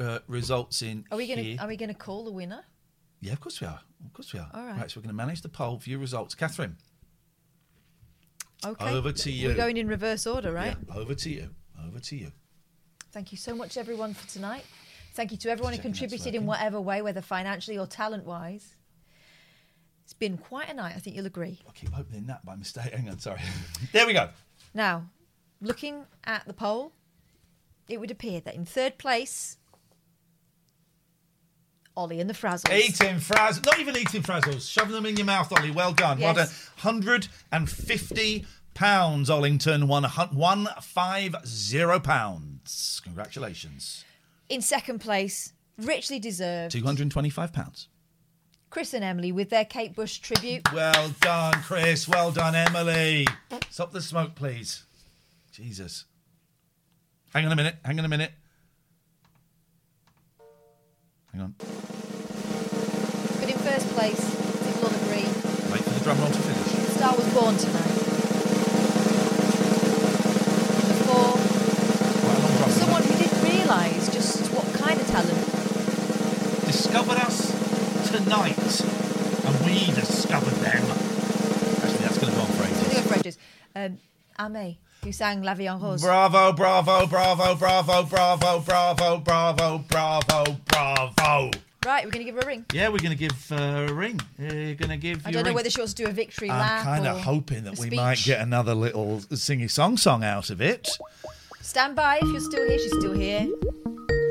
[0.00, 1.04] uh, results in.
[1.10, 1.62] Are we going to?
[1.62, 2.64] Are we going to call the winner?
[3.20, 3.80] Yeah, of course we are.
[4.04, 4.50] Of course we are.
[4.54, 4.90] All right.
[4.90, 6.34] so we're going to manage the poll, view results.
[6.34, 6.76] Catherine,
[8.64, 8.90] Okay.
[8.90, 9.48] Over to you.
[9.48, 10.76] We're going in reverse order, right?
[10.88, 11.50] yeah, over to you.
[11.86, 12.32] Over to you.
[13.12, 14.64] Thank you so much, everyone, for tonight.
[15.14, 18.76] Thank you to everyone who contributed in whatever way, whether financially or talent wise.
[20.04, 21.58] It's been quite a night, I think you'll agree.
[21.68, 22.92] I keep opening that by mistake.
[22.92, 23.40] Hang on, sorry.
[23.92, 24.28] there we go.
[24.74, 25.06] Now,
[25.60, 26.92] looking at the poll,
[27.88, 29.58] it would appear that in third place,
[31.96, 32.74] Ollie and the Frazzles.
[32.74, 35.70] Eating frazzles, not even eating frazzles, shoving them in your mouth, Ollie.
[35.70, 36.18] Well done.
[36.18, 36.48] Well done.
[36.78, 39.86] Hundred and fifty pounds, Ollington.
[39.88, 43.00] One one five zero pounds.
[43.04, 44.04] Congratulations.
[44.48, 47.88] In second place, richly deserved, Two hundred and twenty-five pounds.
[48.72, 50.72] Chris and Emily with their Kate Bush tribute.
[50.72, 52.08] Well done, Chris.
[52.08, 53.26] Well done, Emily.
[53.68, 54.84] Stop the smoke, please.
[55.52, 56.06] Jesus.
[57.34, 57.76] Hang on a minute.
[57.84, 58.32] Hang on a minute.
[61.32, 61.54] Hang on.
[61.58, 61.68] But
[63.50, 64.24] in first place,
[64.64, 65.28] we'll all agree,
[65.70, 66.96] Wait for the drum roll to finish.
[66.96, 68.11] Star was born tonight.
[78.32, 78.80] Tonight,
[79.44, 80.82] and we discovered them.
[81.82, 82.82] Actually, that's going to go on for ages.
[82.88, 83.38] Video for ages.
[83.76, 83.98] Um,
[84.40, 86.00] Ame, who sang La Vie en Rose.
[86.00, 91.50] Bravo, bravo, bravo, bravo, bravo, bravo, bravo, bravo, bravo.
[91.84, 92.64] Right, we're going to give her a ring.
[92.72, 94.18] Yeah, we're going to give uh, a ring.
[94.38, 95.56] We're going to give I don't know ring.
[95.56, 96.84] whether she wants to do a victory I'm lap.
[96.84, 97.96] kind of hoping that we speech.
[97.96, 100.88] might get another little singy song song out of it.
[101.60, 102.78] Stand by if you're still here.
[102.78, 103.46] She's still here.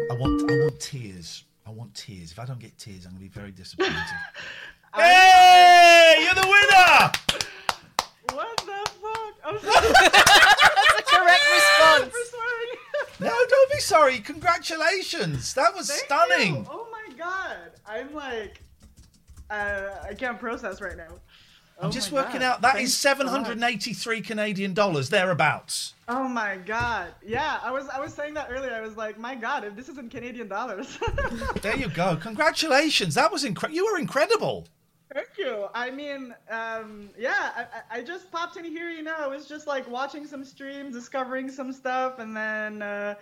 [0.10, 1.44] I want, I want tears.
[1.72, 2.34] I want tears.
[2.34, 3.94] If I don't get tears, I'm going to be very disappointed.
[4.94, 7.12] hey, you're the winner.
[8.34, 9.36] What the fuck?
[9.46, 9.88] I'm That's
[10.98, 12.14] the correct response.
[13.22, 14.20] No, don't be sorry.
[14.20, 15.54] Congratulations.
[15.54, 16.56] That was Thank stunning.
[16.56, 16.68] you.
[16.70, 17.72] Oh my god.
[17.88, 18.62] I'm like,
[19.50, 21.08] uh, I can't process right now.
[21.82, 22.44] I'm Oh just working God.
[22.44, 25.94] out that Thank is you so 783 Canadian dollars thereabouts.
[26.08, 27.08] Oh my god.
[27.26, 28.74] Yeah, I was I was saying that earlier.
[28.74, 31.00] I was like, my god, if this is in Canadian dollars.
[31.62, 32.16] There you go.
[32.18, 33.16] Congratulations.
[33.16, 33.76] That was incredible.
[33.76, 34.68] You were incredible.
[35.14, 35.68] Thank you.
[35.74, 37.52] I mean, um, yeah,
[37.92, 40.96] I, I- just popped in here, you know, I was just like watching some streams,
[40.96, 43.16] discovering some stuff, and then, uh,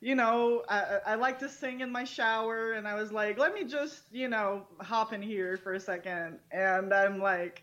[0.00, 3.52] you know, I I like to sing in my shower, and I was like, let
[3.54, 7.62] me just, you know, hop in here for a second, and I'm like,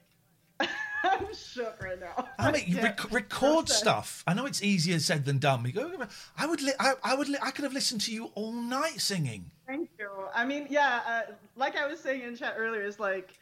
[1.04, 2.28] I'm shook right now.
[2.38, 2.84] I mean, Yeah.
[2.84, 4.24] rec- record stuff.
[4.28, 5.66] I know it's easier said than done.
[5.66, 5.92] You go,
[6.38, 9.02] I would, li- I, I would, li- I could have listened to you all night
[9.02, 9.52] singing.
[9.68, 10.10] Thank you.
[10.34, 13.34] I mean, yeah, uh, like I was saying in chat earlier, it's like,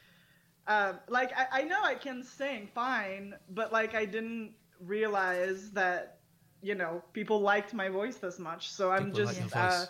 [0.67, 4.53] um, like I, I know I can sing fine, but like I didn't
[4.85, 6.19] realize that,
[6.61, 8.69] you know, people liked my voice this much.
[8.71, 9.85] So I'm People like just, uh,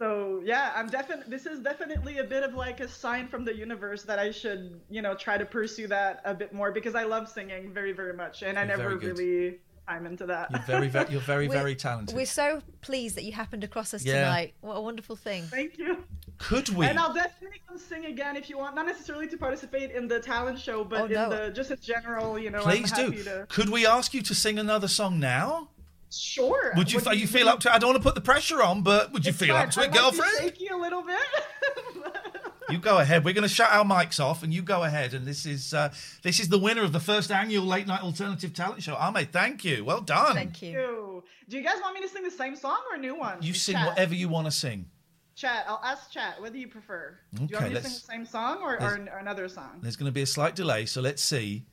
[0.00, 1.26] so yeah, I'm definitely.
[1.28, 4.80] This is definitely a bit of like a sign from the universe that I should,
[4.88, 8.14] you know, try to pursue that a bit more because I love singing very, very
[8.14, 9.18] much, and I You're never very good.
[9.18, 10.50] really time into that.
[10.50, 12.16] You're very, very, you're very, very talented.
[12.16, 14.24] We're so pleased that you happened across us Yeah.
[14.24, 14.54] tonight.
[14.60, 15.42] What a wonderful thing.
[15.44, 16.04] Thank you.
[16.38, 16.86] Could we?
[16.86, 18.74] And I'll definitely come sing again if you want.
[18.74, 22.38] Not necessarily to participate in the talent show, but Oh, in the just in general,
[22.38, 22.62] you know.
[22.62, 23.22] Please I'm do.
[23.24, 23.46] To...
[23.50, 25.68] Could we ask you to sing another song now?
[26.10, 26.72] Sure.
[26.76, 27.74] Would you, Would are you feel up to it?
[27.74, 29.84] I don't want to put the pressure on, but would you feel up to I
[29.84, 30.32] it, might be girlfriend?
[30.40, 31.18] shaky a little bit.
[32.70, 33.24] You go ahead.
[33.24, 35.12] We're going to shut our mics off, and you go ahead.
[35.12, 35.92] And this is uh,
[36.22, 38.94] this is the winner of the first annual late night alternative talent show.
[38.94, 39.84] Ahmed, thank you.
[39.84, 40.34] Well done.
[40.34, 41.24] Thank you.
[41.48, 43.38] Do you guys want me to sing the same song or a new one?
[43.42, 43.88] You sing Chat.
[43.88, 44.86] whatever you want to sing.
[45.34, 45.64] Chat.
[45.66, 46.40] I'll ask chat.
[46.40, 47.18] whether you prefer?
[47.34, 49.80] Okay, do you want me to sing the same song or, or, or another song?
[49.82, 51.64] There's going to be a slight delay, so let's see.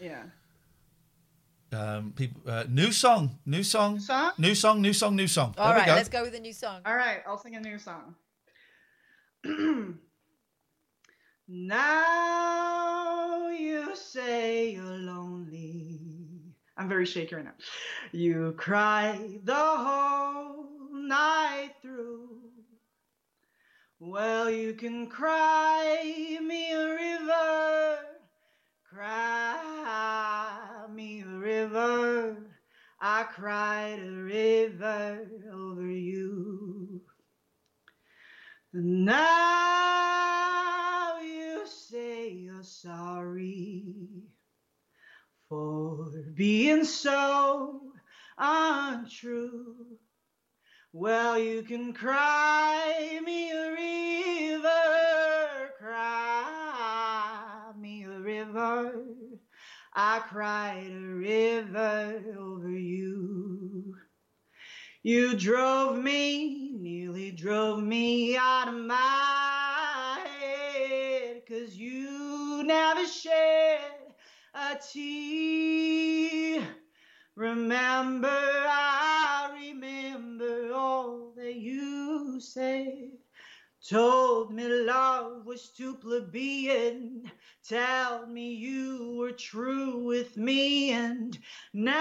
[0.00, 0.22] Yeah.
[1.72, 4.32] Um, people, uh, new song, new song, Song?
[4.38, 5.54] new song, new song, new song.
[5.58, 5.94] All there right, go.
[5.94, 6.80] let's go with a new song.
[6.86, 8.14] All right, I'll sing a new song.
[11.48, 16.00] now you say you're lonely.
[16.76, 17.54] I'm very shaky right now.
[18.12, 22.28] You cry the whole night through.
[23.98, 27.98] Well, you can cry me a river,
[28.92, 32.36] cry me a river.
[33.00, 37.02] I cried a river over you.
[38.72, 39.16] Now
[41.20, 43.84] you say you're sorry
[45.48, 47.92] for being so
[48.38, 49.98] untrue.
[50.92, 53.52] Well, you can cry me
[59.98, 63.96] I cried a river over you.
[65.02, 73.90] You drove me, nearly drove me out of my head, cause you never shed
[74.54, 76.62] a tear.
[77.34, 83.12] Remember, I remember all that you said.
[83.88, 87.30] Told me love was too plebeian.
[87.62, 91.38] Tell me you were true with me, and
[91.72, 91.94] now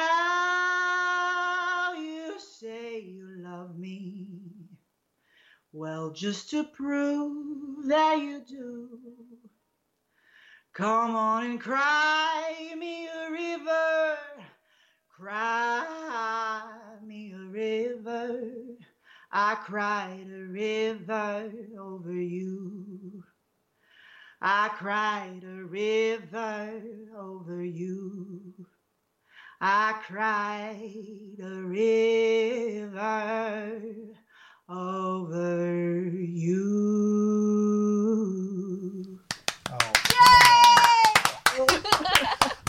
[1.94, 4.26] you say you love me.
[5.74, 9.00] Well, just to prove that you do,
[10.74, 14.18] come on and cry me a river.
[15.10, 18.42] Cry me a river.
[19.38, 23.22] I cried a river over you.
[24.42, 26.82] I cried a river
[27.20, 28.54] over you.
[29.60, 32.96] I cried a river
[34.70, 36.80] over you.
[39.70, 39.92] Oh,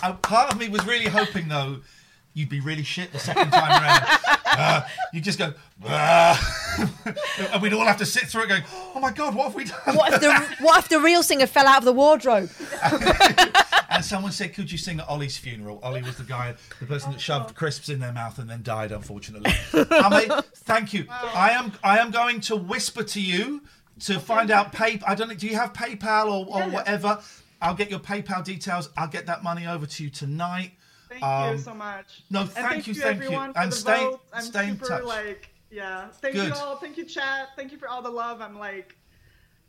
[0.03, 1.77] Uh, part of me was really hoping, though,
[2.35, 4.05] you'd be really shit the second time around.
[4.57, 5.53] Uh, you just go,
[5.85, 8.63] and we'd all have to sit through it going,
[8.95, 9.97] oh my God, what have we done?
[9.97, 12.51] What if the what if the real singer fell out of the wardrobe?
[13.91, 17.13] and Someone said, "Could you sing at Ollie's funeral?" Ollie was the guy, the person
[17.13, 19.53] that shoved crisps in their mouth and then died, unfortunately.
[19.75, 21.07] Amy, thank you.
[21.11, 23.63] I am, I am going to whisper to you
[24.01, 25.01] to find out pay.
[25.07, 25.35] I don't know.
[25.35, 26.69] Do you have PayPal or, or yeah.
[26.69, 27.21] whatever?
[27.61, 28.91] I'll get your PayPal details.
[28.97, 30.73] I'll get that money over to you tonight.
[31.09, 32.23] Thank Um, you so much.
[32.31, 33.25] no, And thank you, to thank you.
[33.27, 34.21] everyone For And the stay- vote.
[34.33, 35.05] I'm stay in super, touch.
[35.05, 36.09] Like, yeah.
[36.21, 36.49] Thank Good.
[36.49, 36.77] you all.
[36.77, 37.51] Thank you, chat.
[37.57, 38.41] Thank you for all the love.
[38.41, 38.97] I'm like,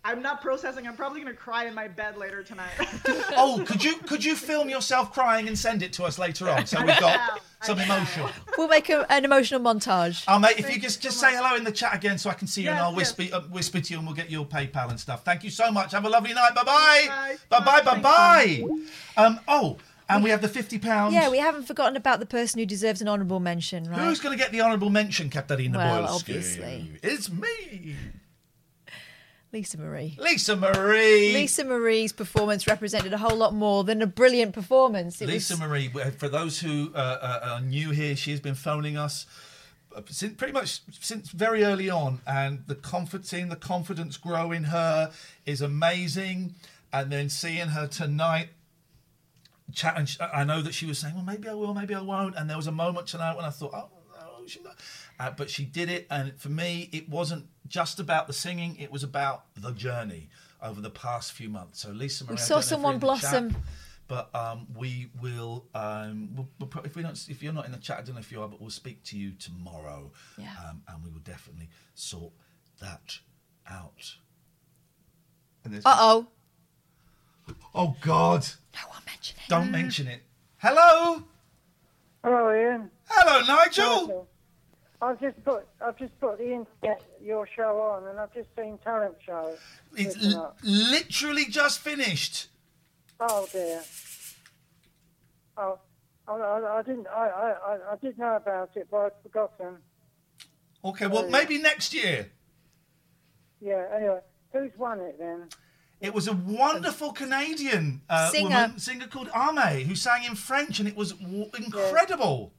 [0.05, 0.87] I'm not processing.
[0.87, 2.71] I'm probably gonna cry in my bed later tonight.
[3.35, 6.65] oh, could you could you film yourself crying and send it to us later on
[6.65, 8.25] so we've got some emotion?
[8.57, 10.23] We'll make a, an emotional montage.
[10.27, 12.47] Oh, mate, if you just just say hello in the chat again so I can
[12.47, 14.99] see you and I'll whisper, uh, whisper to you and we'll get your PayPal and
[14.99, 15.25] stuff.
[15.25, 15.91] Thank you so much.
[15.91, 16.55] Have a lovely night.
[16.55, 17.35] Bye bye.
[17.49, 17.81] Bye bye.
[17.81, 18.63] Bye bye.
[19.17, 19.39] Um.
[19.47, 19.77] Oh,
[20.09, 21.13] and we have the fifty pounds.
[21.13, 23.99] Yeah, we haven't forgotten about the person who deserves an honourable mention, right?
[23.99, 26.91] Who's going to get the honourable mention, Katarina Well, obviously.
[27.03, 27.95] It's me.
[29.53, 30.17] Lisa Marie.
[30.19, 31.33] Lisa Marie.
[31.33, 35.21] Lisa Marie's performance represented a whole lot more than a brilliant performance.
[35.21, 38.55] It Lisa was, Marie, for those who uh, uh, are new here, she has been
[38.55, 39.25] phoning us
[39.95, 44.65] uh, since, pretty much since very early on, and the confidence, the confidence grow in
[44.65, 45.11] her
[45.45, 46.55] is amazing.
[46.93, 48.49] And then seeing her tonight,
[49.73, 52.01] chat, and sh- I know that she was saying, "Well, maybe I will, maybe I
[52.01, 53.89] won't." And there was a moment tonight when I thought, "Oh
[54.19, 54.79] no, she's not."
[55.19, 58.91] Uh, but she did it, and for me, it wasn't just about the singing; it
[58.91, 60.29] was about the journey
[60.61, 61.81] over the past few months.
[61.81, 63.55] So, Lisa Marie, We I saw don't know if you're someone in chat, blossom.
[64.07, 65.65] but um, we will.
[65.75, 68.21] Um, we'll, we'll if we don't, if you're not in the chat, I don't know
[68.21, 70.11] if you are, but we'll speak to you tomorrow.
[70.37, 70.51] Yeah.
[70.69, 72.31] Um, and we will definitely sort
[72.79, 73.19] that
[73.69, 74.15] out.
[75.85, 76.27] Uh oh.
[77.73, 78.45] Oh God!
[78.73, 79.49] No one mention it.
[79.49, 80.21] Don't mention it.
[80.57, 81.23] Hello.
[82.23, 82.89] Hello, Ian.
[83.07, 84.27] Hello, Nigel.
[85.01, 88.79] I've just put I've just put the internet your show on, and I've just seen
[88.83, 89.55] talent show.
[89.95, 92.47] It's l- literally just finished.
[93.19, 93.83] Oh dear.
[95.57, 95.79] Oh,
[96.27, 97.07] I, I, I didn't.
[97.07, 99.77] I, I, I- I did know about it, but I'd forgotten.
[100.83, 102.29] Okay, well oh, maybe next year.
[103.61, 103.85] Yeah.
[103.95, 104.19] Anyway,
[104.53, 105.49] who's won it then?
[105.99, 108.49] It was a wonderful Canadian uh, Singer.
[108.49, 112.53] woman singer called Ame who sang in French, and it was w- incredible.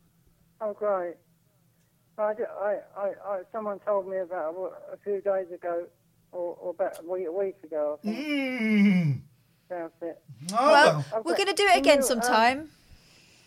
[0.61, 1.15] Oh, great.
[2.19, 5.87] I, I, I, I, someone told me about it a few days ago,
[6.33, 8.01] or, or about a week, a week ago.
[8.03, 8.27] I think.
[8.27, 9.21] Mm.
[9.71, 10.23] About it.
[10.53, 12.71] Oh, well, I've we're going to do it again you, um, sometime.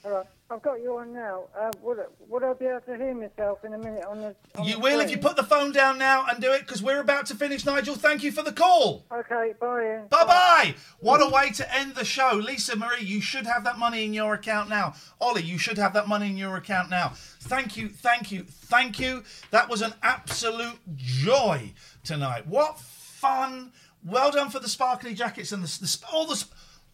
[0.05, 1.45] all right, I've got you on now.
[1.57, 4.36] Uh, would, would I be able to hear myself in a minute on the?
[4.56, 6.84] On You the will if you put the phone down now and do it because
[6.84, 7.65] we're about to finish.
[7.65, 9.06] Nigel, thank you for the call.
[9.14, 9.82] Okay, bye.
[9.82, 10.07] Ian.
[10.10, 10.76] Bye bye.
[10.99, 12.34] What a way to end the show.
[12.34, 14.94] Lisa Marie, you should have that money in your account now.
[15.22, 17.14] Ollie, you should have that money in your account now.
[17.40, 19.23] Thank you, thank you, thank you.
[19.52, 21.72] That was an absolute joy
[22.03, 22.45] tonight.
[22.45, 23.72] What fun.
[24.03, 26.44] Well done for the sparkly jackets and the, the all the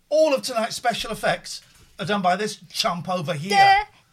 [0.10, 1.62] all of tonight's special effects
[2.00, 3.58] are done by this chump over here.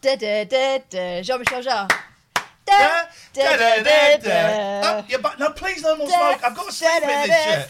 [0.01, 1.89] Da, da, da, da, Jean-Michel Jarre.
[2.65, 3.03] Da,
[3.33, 4.81] da, da, da, da.
[4.83, 6.43] Oh, yeah, but no, please no more smoke.
[6.43, 7.69] I've got to sleep in this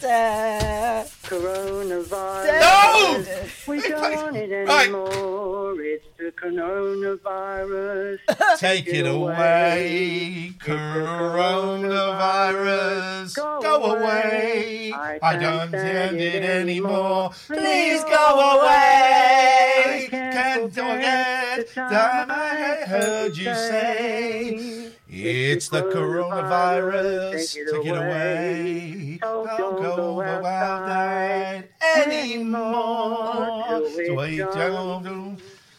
[1.22, 2.60] Coronavirus.
[2.60, 3.24] No!
[3.66, 4.84] We don't want it Right.
[4.88, 5.74] anymore.
[5.80, 8.18] It's the coronavirus.
[8.58, 13.34] Take it away, coronavirus.
[13.36, 14.92] Go away.
[14.94, 17.30] I don't stand it anymore.
[17.46, 20.08] Please go away.
[20.10, 24.92] Can't forget the time I heard you say.
[25.08, 27.54] It's the coronavirus.
[27.54, 29.18] Take it away.
[29.20, 33.82] Don't go about outside anymore.
[34.06, 35.36] So wait, don't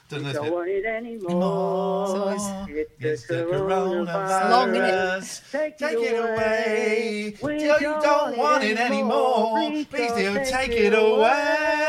[0.07, 0.33] do.
[0.33, 2.07] Don't want it anymore.
[2.07, 2.29] So
[2.99, 4.49] It's the coronavirus.
[4.51, 4.73] Long
[5.51, 7.33] Take, it away.
[7.41, 9.69] We Till you don't want it anymore.
[9.89, 11.87] Please do take it away.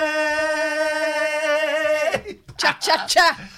[2.57, 3.57] Cha cha cha.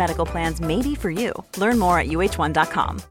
[0.01, 1.31] Medical Plans may be for you.
[1.57, 3.10] Learn more at uh1.com.